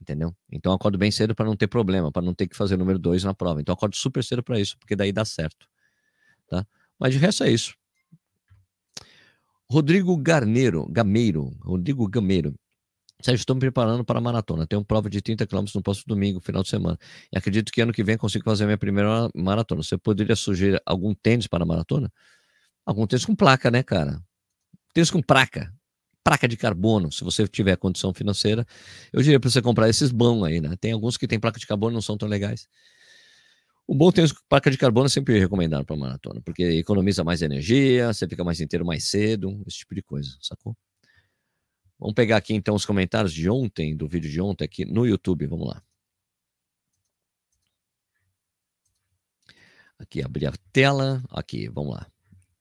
[0.00, 0.34] Entendeu?
[0.50, 2.98] Então eu acordo bem cedo para não ter problema, para não ter que fazer número
[2.98, 3.60] dois na prova.
[3.60, 5.66] Então eu acordo super cedo para isso, porque daí dá certo.
[6.48, 6.66] Tá?
[6.98, 7.74] Mas de resto é isso.
[9.70, 12.54] Rodrigo Garneiro, Gameiro, Rodrigo Gameiro.
[13.22, 14.66] Sérgio, estou me preparando para a maratona.
[14.66, 16.98] Tenho prova de 30 km no próximo domingo, final de semana.
[17.32, 19.82] E acredito que ano que vem consigo fazer a minha primeira maratona.
[19.82, 22.10] Você poderia sugerir algum tênis para a maratona?
[22.86, 24.20] Algum tênis com placa, né, cara?
[24.94, 25.72] Tênis com placa.
[26.24, 28.66] Placa de carbono, se você tiver condição financeira.
[29.12, 30.74] Eu diria para você comprar esses bons aí, né?
[30.80, 32.68] Tem alguns que tem placa de carbono não são tão legais.
[33.86, 37.42] O bom tênis com placa de carbono é sempre recomendado para maratona, porque economiza mais
[37.42, 40.76] energia, você fica mais inteiro mais cedo, esse tipo de coisa, sacou?
[42.00, 45.46] Vamos pegar aqui então os comentários de ontem, do vídeo de ontem aqui no YouTube,
[45.46, 45.82] vamos lá.
[49.98, 52.10] Aqui, abrir a tela, aqui, vamos lá.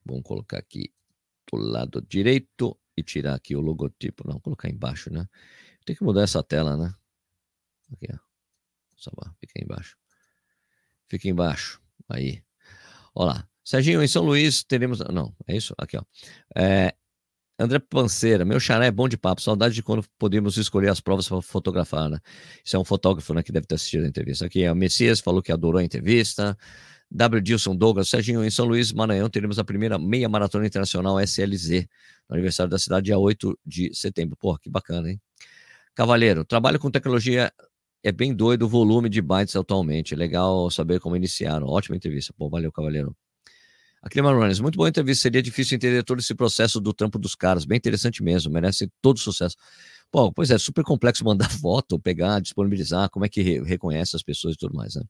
[0.04, 0.94] Vamos colocar aqui
[1.50, 4.28] do lado direito e tirar aqui o logotipo.
[4.28, 5.26] Não, colocar embaixo, né?
[5.86, 6.94] Tem que mudar essa tela, né?
[7.94, 8.20] Aqui, ó.
[8.98, 9.98] Salvar, fica aí embaixo.
[11.08, 11.82] Fica embaixo.
[12.10, 12.44] Aí.
[13.16, 13.48] Olá.
[13.64, 15.00] Serginho, em São Luís teremos.
[15.00, 15.74] Não, é isso?
[15.78, 16.04] Aqui, ó.
[16.54, 16.94] É...
[17.60, 19.42] André Panceira, meu xará é bom de papo.
[19.42, 22.18] Saudade de quando podíamos escolher as provas para fotografar, né?
[22.64, 24.46] Isso é um fotógrafo, né, que deve ter assistido a entrevista.
[24.46, 26.58] Aqui é o Messias, falou que adorou a entrevista.
[27.12, 27.42] W.
[27.42, 31.88] Dilson Douglas, Serginho, em São Luís, Maranhão, teremos a primeira meia maratona internacional SLZ,
[32.30, 34.38] no aniversário da cidade, dia 8 de setembro.
[34.38, 35.20] Porra, que bacana, hein?
[35.96, 37.52] Cavalheiro, trabalho com tecnologia
[38.04, 40.16] é bem doido o volume de bytes atualmente.
[40.16, 41.68] Legal saber como iniciaram.
[41.68, 42.34] Ótima entrevista.
[42.38, 42.72] Pô, valeu,
[44.02, 44.04] Cavalheiro.
[44.04, 45.24] Aqui Runners, muito boa entrevista.
[45.24, 47.66] Seria difícil entender todo esse processo do trampo dos caras.
[47.66, 48.52] Bem interessante mesmo.
[48.52, 49.56] Merece todo sucesso.
[50.12, 54.24] Pô, pois é, super complexo mandar foto, pegar, disponibilizar, como é que re reconhece as
[54.24, 55.04] pessoas e tudo mais, né?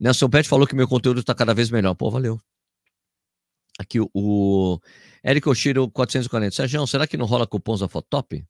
[0.00, 1.94] Nelson Pet falou que meu conteúdo está cada vez melhor.
[1.94, 2.40] Pô, valeu.
[3.78, 4.80] Aqui o,
[5.24, 6.54] Eric Oshiro 440.
[6.54, 8.44] Sérgio, será que não rola cupons da Fotop?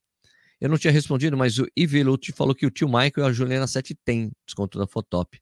[0.61, 3.67] Eu não tinha respondido, mas o Iveluti falou que o tio Michael e a Juliana
[3.67, 5.39] 7 tem desconto da Fotop.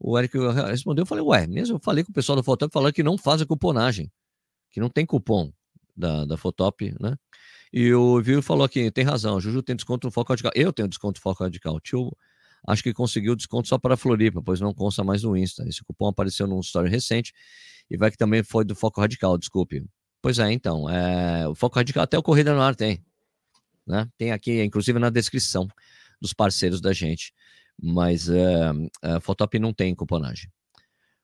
[0.00, 0.36] O Eric
[0.68, 3.18] respondeu, eu falei, ué, mesmo eu falei com o pessoal da Fotop, falando que não
[3.18, 4.10] faz a cuponagem,
[4.70, 5.52] que não tem cupom
[5.96, 7.16] da, da Fotop, né?
[7.72, 10.52] E o Viu falou aqui, tem razão, a Juju tem desconto no Foco Radical.
[10.54, 11.78] Eu tenho desconto no Foco Radical.
[11.80, 12.16] Tio
[12.66, 15.66] acho que conseguiu desconto só para Floripa, pois não consta mais no Insta.
[15.68, 17.32] Esse cupom apareceu num story recente
[17.90, 19.84] e vai que também foi do Foco Radical, desculpe.
[20.20, 23.04] Pois é, então, é, o Foco Radical até o Corrida no Ar tem.
[23.86, 24.08] Né?
[24.16, 25.68] Tem aqui, inclusive, na descrição
[26.20, 27.32] dos parceiros da gente.
[27.80, 30.50] Mas é, a Fotop não tem cuponagem.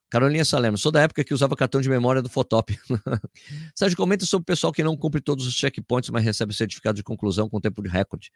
[0.09, 2.77] Carolina Salerno, sou da época que usava cartão de memória do Fotop.
[3.75, 7.03] Sérgio, comenta sobre o pessoal que não cumpre todos os checkpoints, mas recebe certificado de
[7.03, 8.31] conclusão com tempo de recorde.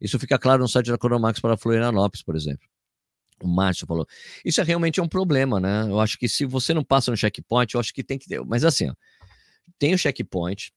[0.00, 2.68] Isso fica claro no site da Cronomax para Florianópolis, por exemplo.
[3.42, 4.06] O Márcio falou.
[4.44, 5.84] Isso é realmente um problema, né?
[5.88, 8.44] Eu acho que se você não passa no checkpoint, eu acho que tem que ter.
[8.44, 8.94] Mas assim, ó,
[9.78, 10.72] tem o checkpoint,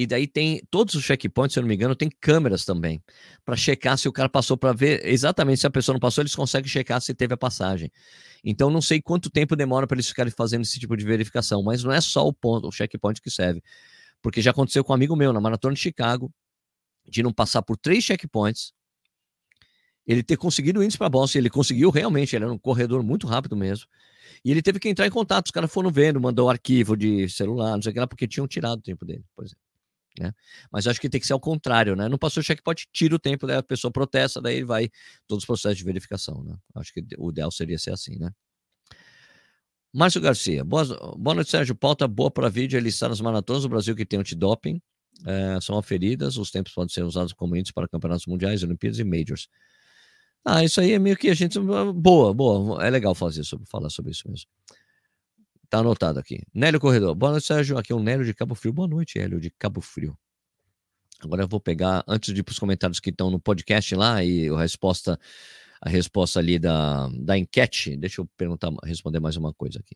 [0.00, 3.02] e daí tem todos os checkpoints, se eu não me engano, tem câmeras também
[3.44, 6.34] para checar se o cara passou para ver exatamente se a pessoa não passou, eles
[6.34, 7.92] conseguem checar se teve a passagem.
[8.42, 11.84] Então não sei quanto tempo demora para eles ficarem fazendo esse tipo de verificação, mas
[11.84, 13.62] não é só o ponto, o checkpoint que serve.
[14.22, 16.32] Porque já aconteceu com um amigo meu na maratona de Chicago,
[17.06, 18.72] de não passar por três checkpoints,
[20.06, 23.26] ele ter conseguido o índice para Boston, ele conseguiu realmente, ele era um corredor muito
[23.26, 23.86] rápido mesmo.
[24.42, 27.74] E ele teve que entrar em contato, os caras foram vendo, mandou arquivo de celular,
[27.74, 29.69] não sei o que lá, porque tinham tirado o tempo dele, por exemplo.
[30.18, 30.32] Né?
[30.70, 32.08] Mas acho que tem que ser ao contrário, né?
[32.08, 34.90] Não passou o checkpoint, tira o tempo, daí a pessoa protesta, daí vai
[35.26, 36.56] todos os processos de verificação, né?
[36.74, 38.30] Acho que o ideal seria ser assim, né?
[39.92, 40.84] Márcio Garcia, boa,
[41.16, 41.74] boa noite, Sérgio.
[41.74, 44.80] Pauta boa para vídeo ele está nas maratonas do Brasil que tem antidoping.
[45.26, 49.04] É, são aferidas, os tempos podem ser usados como índice para campeonatos mundiais, Olimpíadas e
[49.04, 49.48] Majors.
[50.44, 51.58] Ah, isso aí é meio que a gente.
[51.58, 52.84] Boa, boa.
[52.84, 54.48] É legal fazer sobre, falar sobre isso mesmo.
[55.70, 56.42] Tá anotado aqui.
[56.52, 57.14] Nélio Corredor.
[57.14, 57.78] Boa noite, Sérgio.
[57.78, 58.72] Aqui é o Nélio de Cabo Frio.
[58.72, 60.18] Boa noite, Hélio de Cabo Frio.
[61.20, 64.24] Agora eu vou pegar, antes de ir para os comentários que estão no podcast lá,
[64.24, 65.16] e a resposta,
[65.80, 67.96] a resposta ali da, da enquete.
[67.96, 69.94] Deixa eu perguntar, responder mais uma coisa aqui.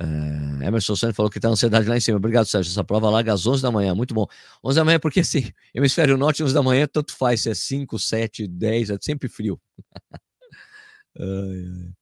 [0.00, 2.16] Uh, Emerson Santos falou que está ansiedade lá em cima.
[2.16, 2.70] Obrigado, Sérgio.
[2.70, 3.94] Essa prova larga às 11 da manhã.
[3.94, 4.26] Muito bom.
[4.64, 7.98] 11 da manhã, porque assim, hemisfério norte, 11 da manhã, tanto faz se é 5,
[7.98, 9.60] 7, 10, é sempre frio.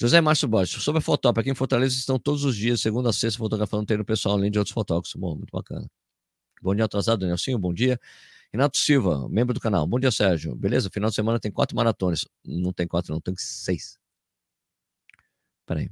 [0.00, 3.12] José Márcio Borges, sobre a fotógrafo, aqui em Fortaleza estão todos os dias, segunda a
[3.12, 5.14] sexta, fotografando, tem o pessoal, além de outros fotógrafos.
[5.14, 5.88] Bom, muito bacana.
[6.60, 8.00] Bom dia atrasado, Nelsinho, bom dia.
[8.52, 9.86] Renato Silva, membro do canal.
[9.86, 10.54] Bom dia, Sérgio.
[10.54, 10.88] Beleza?
[10.90, 12.26] Final de semana tem quatro maratonas.
[12.44, 13.98] Não tem quatro, não, tem seis.
[15.66, 15.90] Peraí.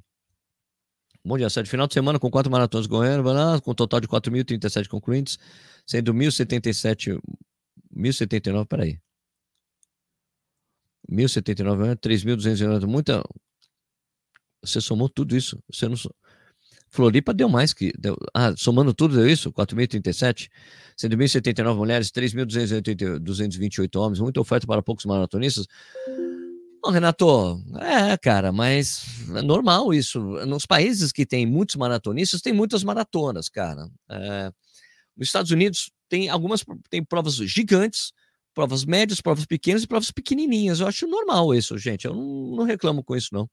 [1.25, 1.71] Bom dia, Sérgio.
[1.71, 5.39] Final de semana com quatro maratonas goianas, com um total de 4.037 concluintes,
[5.87, 7.21] sendo 1.077.
[7.95, 9.01] 1.079, peraí.
[11.11, 13.23] 1.079, 3.290, muita.
[14.63, 15.59] Você somou tudo isso.
[15.71, 15.97] Você não.
[16.89, 17.93] Floripa deu mais que.
[17.99, 19.51] Deu, ah, somando tudo, deu isso?
[19.51, 20.49] 4.037?
[20.97, 25.67] Sendo 1.079 mulheres, 3.228 homens, muita oferta para poucos maratonistas.
[26.85, 29.05] Bom, Renato, é, cara, mas
[29.37, 30.21] é normal isso.
[30.47, 33.89] Nos países que tem muitos maratonistas, tem muitas maratonas, cara.
[34.11, 34.53] É,
[35.17, 38.13] nos Estados Unidos tem algumas tem provas gigantes,
[38.53, 40.81] provas médias, provas pequenas e provas pequenininhas.
[40.81, 42.05] Eu acho normal isso, gente.
[42.05, 43.49] Eu não, não reclamo com isso, não.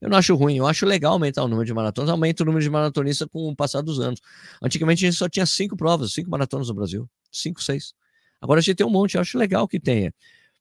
[0.00, 2.62] Eu não acho ruim, eu acho legal aumentar o número de maratonas, aumenta o número
[2.62, 4.20] de maratonistas com o passar dos anos.
[4.62, 7.92] Antigamente a gente só tinha cinco provas, cinco maratonas no Brasil, cinco, seis.
[8.40, 10.12] Agora a gente tem um monte, eu acho legal que tenha.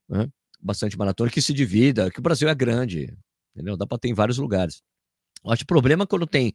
[0.10, 0.28] Né?
[0.60, 3.16] bastante maratona, que se divida, que o Brasil é grande,
[3.54, 3.78] entendeu?
[3.78, 4.84] Dá para ter em vários lugares.
[5.44, 6.54] Eu acho problema quando tem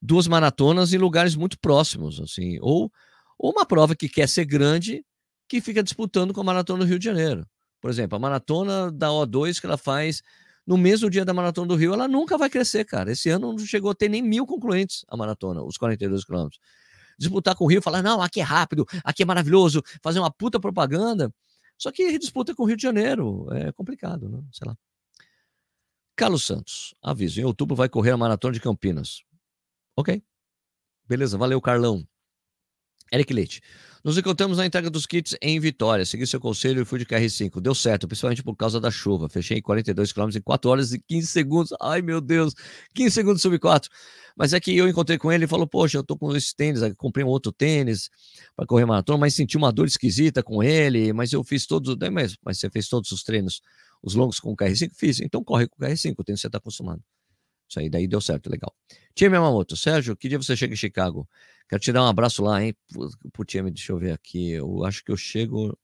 [0.00, 2.92] duas maratonas em lugares muito próximos, assim, ou,
[3.38, 5.04] ou uma prova que quer ser grande,
[5.48, 7.46] que fica disputando com a maratona do Rio de Janeiro.
[7.80, 10.22] Por exemplo, a maratona da O2 que ela faz
[10.66, 13.10] no mesmo dia da maratona do Rio, ela nunca vai crescer, cara.
[13.12, 16.60] Esse ano não chegou a ter nem mil concluintes a maratona, os 42 quilômetros.
[17.18, 20.58] Disputar com o Rio, falar, não, aqui é rápido, aqui é maravilhoso, fazer uma puta
[20.60, 21.32] propaganda
[21.80, 24.44] só que disputa com o Rio de Janeiro é complicado, né?
[24.52, 24.76] Sei lá.
[26.14, 29.22] Carlos Santos, aviso, em outubro vai correr a Maratona de Campinas.
[29.96, 30.22] Ok.
[31.08, 32.06] Beleza, valeu, Carlão.
[33.12, 33.60] Eric Leite.
[34.02, 36.06] Nos encontramos na entrega dos kits em Vitória.
[36.06, 37.60] Segui seu conselho e fui de KR5.
[37.60, 39.28] Deu certo, principalmente por causa da chuva.
[39.28, 41.74] Fechei 42 km em 4 horas e 15 segundos.
[41.78, 42.54] Ai, meu Deus.
[42.94, 43.90] 15 segundos sub 4.
[44.34, 46.80] Mas é que eu encontrei com ele e falou: Poxa, eu tô com esse tênis,
[46.96, 48.08] comprei um outro tênis
[48.56, 51.12] para correr maratona, mas senti uma dor esquisita com ele.
[51.12, 51.94] Mas eu fiz todos.
[52.10, 53.60] Mas, mas você fez todos os treinos,
[54.02, 54.92] os longos com o KR5?
[54.94, 55.20] Fiz.
[55.20, 57.02] Então corre com o KR5, o tênis você tá acostumado.
[57.70, 58.74] Isso aí, daí deu certo, legal.
[59.14, 61.28] Tia Yamamoto, Sérgio, que dia você chega em Chicago?
[61.68, 62.74] Quero te dar um abraço lá, hein?
[63.46, 64.50] Tia, deixa eu ver aqui.
[64.50, 65.78] Eu acho que eu chego.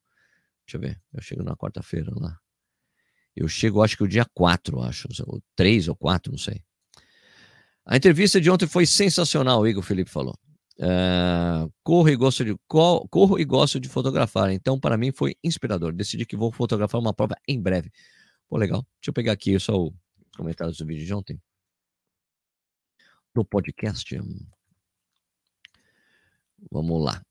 [0.67, 1.01] Deixa eu ver.
[1.15, 2.37] Eu chego na quarta-feira lá.
[3.37, 5.07] Eu chego, acho que o dia 4, acho.
[5.27, 6.61] Ou 3 ou 4, não sei.
[7.85, 10.37] A entrevista de ontem foi sensacional, o Igor Felipe falou.
[10.79, 14.51] Uh, corro e gosto de corro e gosto de fotografar.
[14.51, 15.93] Então, para mim, foi inspirador.
[15.93, 17.93] Decidi que vou fotografar uma prova em breve.
[18.49, 18.83] Pô, legal.
[19.01, 19.93] Deixa eu pegar aqui só os
[20.37, 21.41] comentários do vídeo de ontem.
[23.37, 24.19] Do podcast.
[26.73, 27.23] Vamos lá.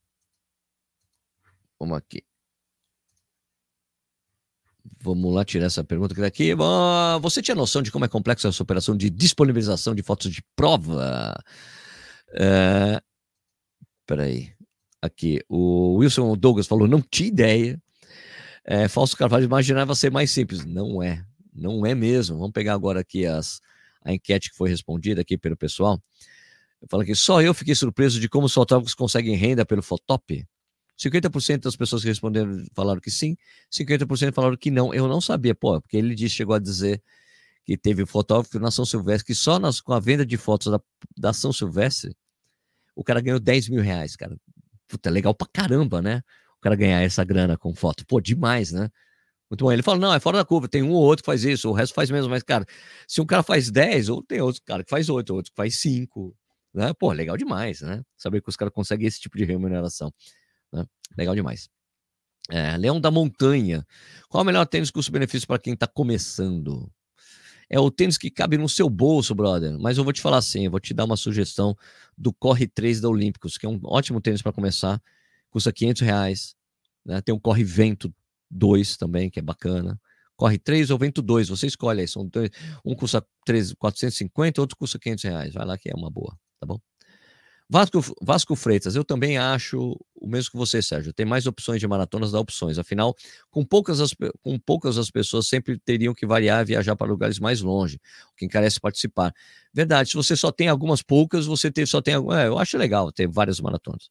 [1.80, 2.24] Vamos aqui.
[5.02, 6.52] Vamos lá tirar essa pergunta que daqui.
[7.22, 11.34] Você tinha noção de como é complexa essa operação de disponibilização de fotos de prova?
[12.36, 13.02] É...
[14.06, 14.54] Peraí.
[15.02, 15.42] Aqui.
[15.50, 17.82] O Wilson Douglas falou: não tinha ideia.
[18.64, 20.64] É, Falso Carvalho imaginava ser mais simples.
[20.66, 21.26] Não é.
[21.52, 22.38] Não é mesmo.
[22.38, 23.60] Vamos pegar agora aqui as,
[24.06, 26.02] a enquete que foi respondida aqui pelo pessoal.
[26.88, 30.46] Fala que só eu fiquei surpreso de como os fotógrafos conseguem renda pelo Fotop.
[30.98, 33.36] 50% das pessoas que responderam falaram que sim,
[33.74, 34.94] 50% falaram que não.
[34.94, 37.02] Eu não sabia, pô, porque ele disse, chegou a dizer
[37.66, 40.80] que teve fotógrafo na São Silvestre, que só nas, com a venda de fotos da,
[41.18, 42.16] da São Silvestre,
[42.96, 44.38] o cara ganhou 10 mil reais, cara.
[44.88, 46.22] Puta, legal pra caramba, né?
[46.58, 48.06] O cara ganhar essa grana com foto.
[48.06, 48.90] Pô, demais, né?
[49.50, 49.72] Muito bom.
[49.72, 51.74] Ele fala, não, é fora da curva, tem um ou outro que faz isso, o
[51.74, 52.66] resto faz mesmo, mas, cara,
[53.08, 55.76] se um cara faz 10, ou tem outro cara que faz 8, outro que faz
[55.76, 56.36] 5,
[56.74, 56.94] né?
[56.94, 58.04] Pô, legal demais, né?
[58.18, 60.14] Saber que os caras conseguem esse tipo de remuneração.
[60.74, 60.86] Né?
[61.18, 61.70] Legal demais.
[62.50, 63.86] É, Leão da Montanha.
[64.30, 66.92] Qual o melhor tênis custo-benefício para quem está começando?
[67.70, 69.80] É o tênis que cabe no seu bolso, brother.
[69.80, 71.76] Mas eu vou te falar assim, eu vou te dar uma sugestão
[72.18, 75.02] do Corre 3 da Olímpicos, que é um ótimo tênis para começar.
[75.50, 76.56] Custa 500 reais.
[77.04, 77.22] Né?
[77.22, 78.14] Tem um Corre Vento
[78.50, 80.00] 2 também, que é bacana.
[80.36, 82.08] Corre três ou vento dois, você escolhe aí.
[82.08, 82.50] São dois,
[82.84, 85.54] um custa 3, 450, outro custa 500 reais.
[85.54, 86.80] Vai lá que é uma boa, tá bom?
[87.68, 91.12] Vasco, Vasco Freitas, eu também acho o mesmo que você, Sérgio.
[91.12, 92.78] Tem mais opções de maratonas da opções.
[92.78, 93.16] Afinal,
[93.50, 97.40] com poucas, as, com poucas as pessoas sempre teriam que variar e viajar para lugares
[97.40, 98.00] mais longe,
[98.32, 99.34] o que encarece participar.
[99.74, 102.14] Verdade, se você só tem algumas poucas, você tem, só tem.
[102.14, 104.10] É, eu acho legal ter várias maratonas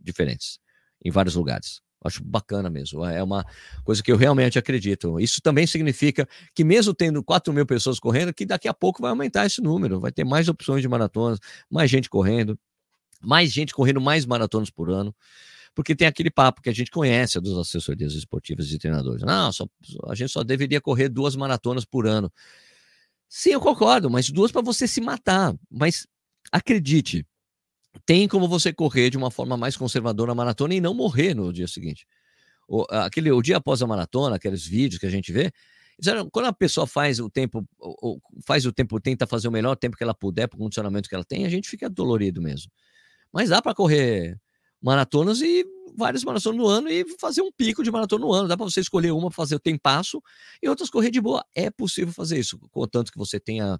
[0.00, 0.58] diferentes
[1.04, 1.83] em vários lugares.
[2.04, 3.04] Acho bacana mesmo.
[3.04, 3.44] É uma
[3.82, 5.18] coisa que eu realmente acredito.
[5.18, 9.10] Isso também significa que, mesmo tendo 4 mil pessoas correndo, que daqui a pouco vai
[9.10, 9.98] aumentar esse número.
[9.98, 11.38] Vai ter mais opções de maratonas,
[11.70, 12.58] mais gente correndo
[13.24, 15.14] mais gente correndo mais maratonas por ano,
[15.74, 19.22] porque tem aquele papo que a gente conhece dos assessorias esportivas e treinadores.
[19.22, 19.66] Não, só,
[20.06, 22.32] a gente só deveria correr duas maratonas por ano.
[23.28, 25.54] Sim, eu concordo, mas duas para você se matar.
[25.68, 26.06] Mas
[26.52, 27.26] acredite,
[28.04, 31.52] tem como você correr de uma forma mais conservadora a maratona e não morrer no
[31.52, 32.06] dia seguinte.
[32.68, 35.52] O, aquele, o dia após a maratona, aqueles vídeos que a gente vê,
[36.32, 37.64] quando a pessoa faz o tempo,
[38.44, 41.14] faz o tempo, tenta fazer o melhor tempo que ela puder para o condicionamento que
[41.14, 42.70] ela tem, a gente fica dolorido mesmo.
[43.32, 44.38] Mas dá para correr
[44.82, 45.64] maratonas e
[45.96, 48.48] várias maratonas no ano e fazer um pico de maratona no ano.
[48.48, 50.20] Dá para você escolher uma para fazer o tempasso
[50.62, 51.44] e outras correr de boa.
[51.54, 53.78] É possível fazer isso, contanto que você tenha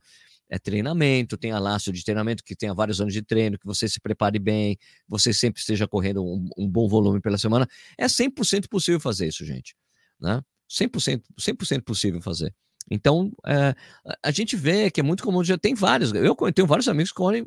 [0.54, 4.00] é, treinamento, tenha laço de treinamento, que tenha vários anos de treino, que você se
[4.00, 7.66] prepare bem, você sempre esteja correndo um, um bom volume pela semana.
[7.98, 9.74] É 100% possível fazer isso, gente.
[10.20, 10.40] Né?
[10.70, 12.54] 100%, 100 possível fazer.
[12.88, 13.74] Então, é,
[14.22, 16.12] a gente vê que é muito comum, já tem vários.
[16.12, 17.46] Eu tenho vários amigos que correm.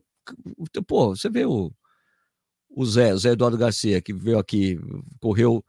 [0.86, 1.72] Pô, você vê o
[2.70, 4.78] o Zé, o Zé Eduardo Garcia, que veio aqui,
[5.20, 5.66] correu,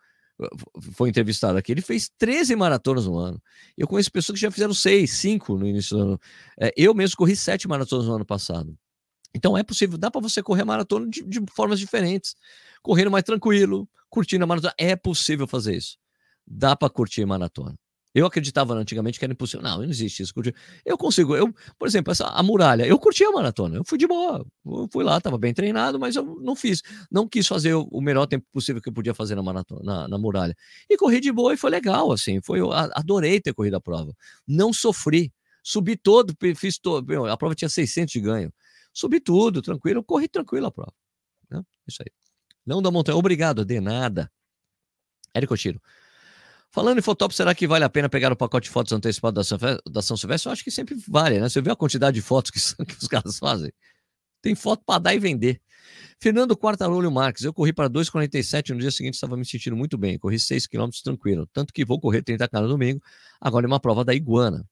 [0.93, 3.43] foi entrevistado aqui, ele fez 13 maratonas no ano.
[3.77, 6.21] Eu conheço pessoas que já fizeram 6, 5 no início do ano.
[6.61, 8.77] É, eu mesmo corri 7 maratonas no ano passado.
[9.35, 12.35] Então é possível, dá para você correr maratona de, de, formas diferentes.
[12.83, 14.75] Correndo mais tranquilo, curtindo a maratona.
[14.79, 15.99] É possível fazer isso.
[16.47, 17.75] Dá para curtir maratona.
[18.19, 19.63] Eu acreditava antigamente que era impossível.
[19.63, 20.33] Não, não existe isso.
[20.85, 21.37] Eu consigo.
[21.37, 23.77] Eu, por exemplo, essa, a muralha, eu curti a maratona.
[23.77, 24.45] Eu fui de boa.
[24.67, 26.83] Eu fui lá, estava bem treinado, mas eu não fiz.
[27.11, 30.19] Não quis fazer o, melhor tempo possível que eu podia fazer na maratona, na, na,
[30.19, 30.57] muralha.
[30.91, 32.41] E corri de boa e foi legal, assim.
[32.41, 34.13] Foi, eu adorei ter corrido a prova.
[34.47, 35.33] Não sofri.
[35.63, 37.27] Subi todo, fiz todo.
[37.27, 38.53] A prova tinha 600 de ganho.
[38.93, 40.03] Subi tudo, tranquilo.
[40.03, 40.93] Corri tranquilo a prova.
[41.49, 41.63] Né?
[41.87, 42.11] Isso aí.
[42.67, 43.17] Não da montanha.
[43.17, 44.29] Obrigado, de nada.
[45.33, 45.81] Érico Tiro.
[46.71, 49.45] Falando em Fotop, será que vale a pena pegar o pacote de fotos antecipado da
[49.45, 49.59] São,
[49.91, 50.49] da São Silvestre?
[50.49, 51.49] Eu acho que sempre vale, né?
[51.49, 53.73] Você viu a quantidade de fotos que, que os caras fazem?
[54.43, 55.61] Tem foto para dar e vender.
[56.21, 60.19] Fernando Quartarolho Marques, eu corri para 2,47 no dia seguinte, estava me sentindo muito bem.
[60.19, 61.49] Corri 6 km tranquilo.
[61.53, 63.01] Tanto que vou correr 30 km no domingo,
[63.41, 64.65] agora é uma prova da Iguana.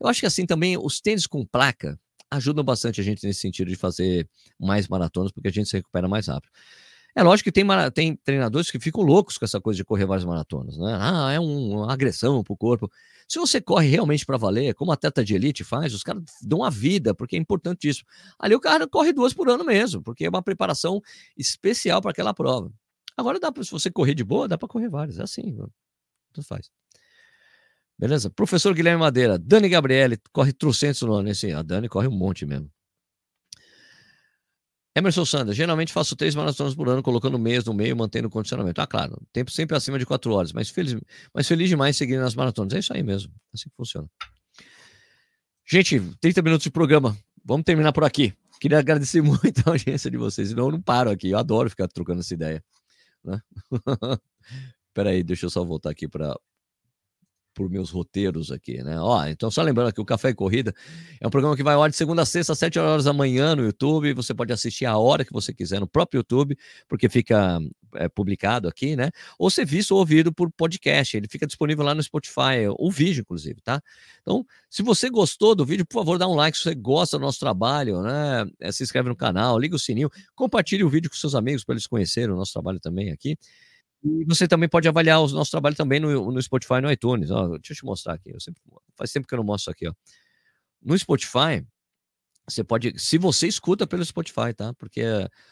[0.00, 1.98] Eu acho que assim também os tênis com placa
[2.30, 4.28] ajudam bastante a gente nesse sentido de fazer
[4.58, 6.50] mais maratonas, porque a gente se recupera mais rápido.
[7.18, 10.26] É lógico que tem, tem treinadores que ficam loucos com essa coisa de correr várias
[10.26, 10.98] maratonas, né?
[11.00, 12.90] Ah, é um, uma agressão para o corpo.
[13.26, 16.68] Se você corre realmente para valer, como atleta de elite faz, os caras dão a
[16.68, 18.06] vida, porque é importantíssimo.
[18.38, 21.00] Ali o cara corre duas por ano mesmo, porque é uma preparação
[21.38, 22.70] especial para aquela prova.
[23.16, 25.56] Agora dá para, se você correr de boa, dá para correr várias, é assim,
[26.34, 26.70] tudo faz.
[27.98, 28.28] Beleza?
[28.28, 31.02] Professor Guilherme Madeira, Dani Gabriele, corre trocentos.
[31.30, 32.70] Assim, a Dani corre um monte mesmo.
[34.96, 38.80] Emerson Sanders, geralmente faço três maratonas por ano, colocando mês no meio, mantendo o condicionamento.
[38.80, 40.96] Ah, claro, tempo sempre acima de quatro horas, mas feliz,
[41.34, 42.72] mas feliz demais seguir nas maratonas.
[42.72, 44.08] É isso aí mesmo, assim que funciona.
[45.68, 47.14] Gente, 30 minutos de programa.
[47.44, 48.32] Vamos terminar por aqui.
[48.58, 50.54] Queria agradecer muito a audiência de vocês.
[50.54, 51.28] Não, eu não paro aqui.
[51.28, 52.64] Eu adoro ficar trocando essa ideia.
[53.22, 53.38] Né?
[54.94, 56.34] Peraí, deixa eu só voltar aqui para
[57.56, 59.00] por meus roteiros aqui, né?
[59.00, 60.74] Ó, então só lembrando que o Café e Corrida
[61.18, 63.14] é um programa que vai ao ar de segunda a sexta, às 7 horas da
[63.14, 64.12] manhã no YouTube.
[64.12, 66.54] Você pode assistir a hora que você quiser no próprio YouTube,
[66.86, 67.58] porque fica
[67.94, 69.10] é, publicado aqui, né?
[69.38, 71.16] Ou ser visto ou ouvido por podcast.
[71.16, 73.80] Ele fica disponível lá no Spotify, o vídeo, inclusive, tá?
[74.20, 76.58] Então, se você gostou do vídeo, por favor, dá um like.
[76.58, 78.46] Se você gosta do nosso trabalho, né?
[78.60, 81.72] É, se inscreve no canal, liga o sininho, compartilhe o vídeo com seus amigos para
[81.72, 83.38] eles conhecerem o nosso trabalho também aqui.
[84.06, 87.30] E você também pode avaliar o nosso trabalho também no, no Spotify no iTunes.
[87.30, 88.30] Ó, deixa eu te mostrar aqui.
[88.30, 88.62] Eu sempre,
[88.96, 89.88] faz tempo que eu não mostro aqui.
[89.88, 89.92] Ó.
[90.80, 91.66] No Spotify,
[92.48, 92.96] você pode.
[92.98, 94.72] Se você escuta pelo Spotify, tá?
[94.74, 95.02] Porque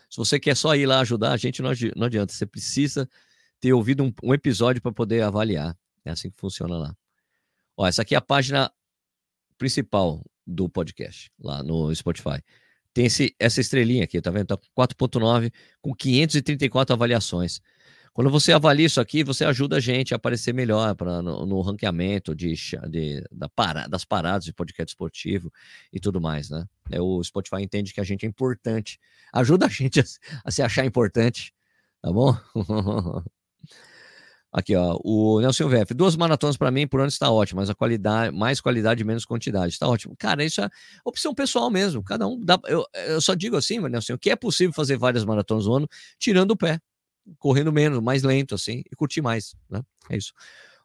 [0.09, 2.32] se você quer só ir lá ajudar, a gente não, não adianta.
[2.32, 3.09] Você precisa
[3.59, 5.76] ter ouvido um, um episódio para poder avaliar.
[6.05, 6.96] É assim que funciona lá.
[7.76, 8.70] Ó, essa aqui é a página
[9.59, 12.40] principal do podcast, lá no Spotify.
[12.92, 14.46] Tem esse, essa estrelinha aqui, tá vendo?
[14.46, 15.52] Tá 4.9
[15.82, 17.61] com 534 avaliações.
[18.14, 21.60] Quando você avalia isso aqui, você ajuda a gente a aparecer melhor pra, no, no
[21.60, 22.54] ranqueamento de,
[22.88, 25.52] de, da para, das paradas de podcast esportivo
[25.92, 26.64] e tudo mais, né?
[26.92, 29.00] É, o Spotify entende que a gente é importante.
[29.32, 30.04] Ajuda a gente a,
[30.44, 31.52] a se achar importante,
[32.00, 32.36] tá bom?
[34.52, 35.92] Aqui, ó, o Nelson VF.
[35.92, 39.72] Duas maratonas para mim por ano está ótimo, mas a qualidade, mais qualidade menos quantidade.
[39.72, 40.14] Está ótimo.
[40.16, 40.70] Cara, isso é
[41.04, 42.04] opção pessoal mesmo.
[42.04, 42.60] Cada um dá.
[42.66, 46.52] Eu, eu só digo assim, Nelson, que é possível fazer várias maratonas no ano, tirando
[46.52, 46.78] o pé,
[47.38, 49.54] correndo menos, mais lento, assim, e curtir mais.
[49.68, 49.82] Né?
[50.10, 50.32] É isso.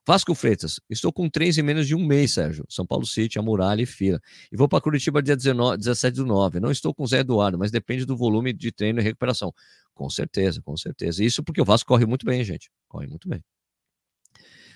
[0.05, 2.65] Vasco Freitas, estou com três em menos de um mês, Sérgio.
[2.67, 4.19] São Paulo City, a Muralha e Fila.
[4.51, 6.59] E vou para Curitiba dia 19, 17 do 9.
[6.59, 9.53] Não estou com Zé Eduardo, mas depende do volume de treino e recuperação.
[9.93, 11.23] Com certeza, com certeza.
[11.23, 12.71] Isso porque o Vasco corre muito bem, gente.
[12.87, 13.43] Corre muito bem.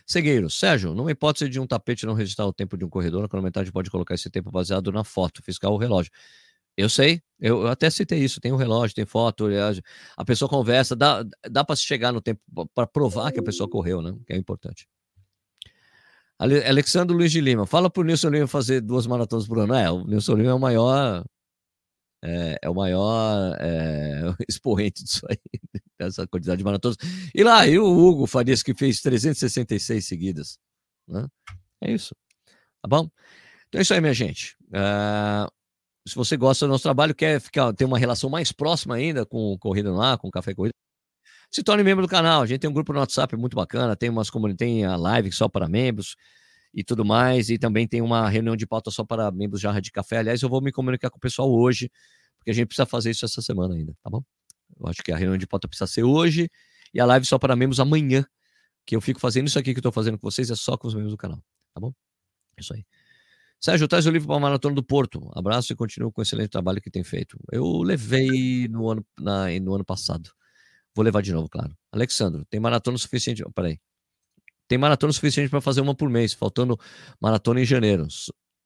[0.06, 3.30] Segueiro, Sérgio, numa hipótese de um tapete não registrar o tempo de um corredor, na
[3.30, 6.12] cronometragem pode colocar esse tempo baseado na foto, fiscal ou relógio.
[6.76, 9.48] Eu sei, eu, até citei isso, tem o um relógio, tem foto,
[10.18, 12.42] a pessoa conversa, dá, dá para chegar no tempo
[12.74, 14.16] para provar que a pessoa correu, né?
[14.26, 14.88] Que é importante.
[16.40, 19.76] Alexandre Luiz de Lima, fala pro Nilson Lima fazer duas maratonas por ano.
[19.76, 21.24] É, o Nilson Lima é o maior
[22.24, 25.38] é, é o maior é, expoente disso aí,
[26.00, 26.98] dessa quantidade de maratonas.
[27.36, 30.58] E lá, e o Hugo Farias, que fez 366 seguidas.
[31.08, 31.28] Né?
[31.82, 32.16] É isso.
[32.82, 33.10] Tá bom?
[33.68, 34.56] Então é isso aí, minha gente.
[34.70, 35.52] Uh,
[36.08, 39.58] se você gosta do nosso trabalho, quer ficar, ter uma relação mais próxima ainda com
[39.58, 40.74] Corrida no Ar, com Café Corrida,
[41.50, 42.42] se torne membro do canal.
[42.42, 45.48] A gente tem um grupo no WhatsApp muito bacana, tem umas tem a live só
[45.48, 46.16] para membros
[46.74, 49.92] e tudo mais, e também tem uma reunião de pauta só para membros Jarra de
[49.92, 50.18] Café.
[50.18, 51.90] Aliás, eu vou me comunicar com o pessoal hoje,
[52.38, 54.24] porque a gente precisa fazer isso essa semana ainda, tá bom?
[54.80, 56.50] Eu acho que a reunião de pauta precisa ser hoje
[56.94, 58.26] e a live só para membros amanhã,
[58.86, 60.88] que eu fico fazendo isso aqui que eu estou fazendo com vocês, é só com
[60.88, 61.38] os membros do canal,
[61.74, 61.94] tá bom?
[62.58, 62.84] Isso aí.
[63.64, 65.32] Sérgio, traz o livro para a Maratona do Porto.
[65.34, 67.40] Abraço e continua com o excelente trabalho que tem feito.
[67.50, 70.30] Eu levei no ano, na, no ano passado.
[70.94, 71.74] Vou levar de novo, claro.
[71.90, 73.42] Alexandro, tem maratona suficiente.
[73.42, 73.80] Oh, peraí.
[74.68, 76.78] Tem maratona suficiente para fazer uma por mês, faltando
[77.22, 78.06] maratona em janeiro.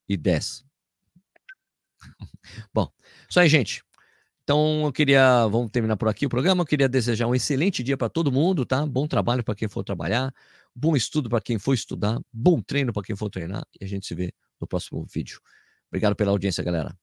[0.09, 0.65] E 10.
[2.73, 2.91] Bom,
[3.29, 3.83] isso aí, gente.
[4.41, 5.45] Então, eu queria.
[5.45, 6.63] Vamos terminar por aqui o programa.
[6.63, 8.83] Eu queria desejar um excelente dia para todo mundo, tá?
[8.83, 10.33] Bom trabalho para quem for trabalhar,
[10.75, 13.63] bom estudo para quem for estudar, bom treino para quem for treinar.
[13.79, 15.39] E a gente se vê no próximo vídeo.
[15.89, 16.97] Obrigado pela audiência, galera.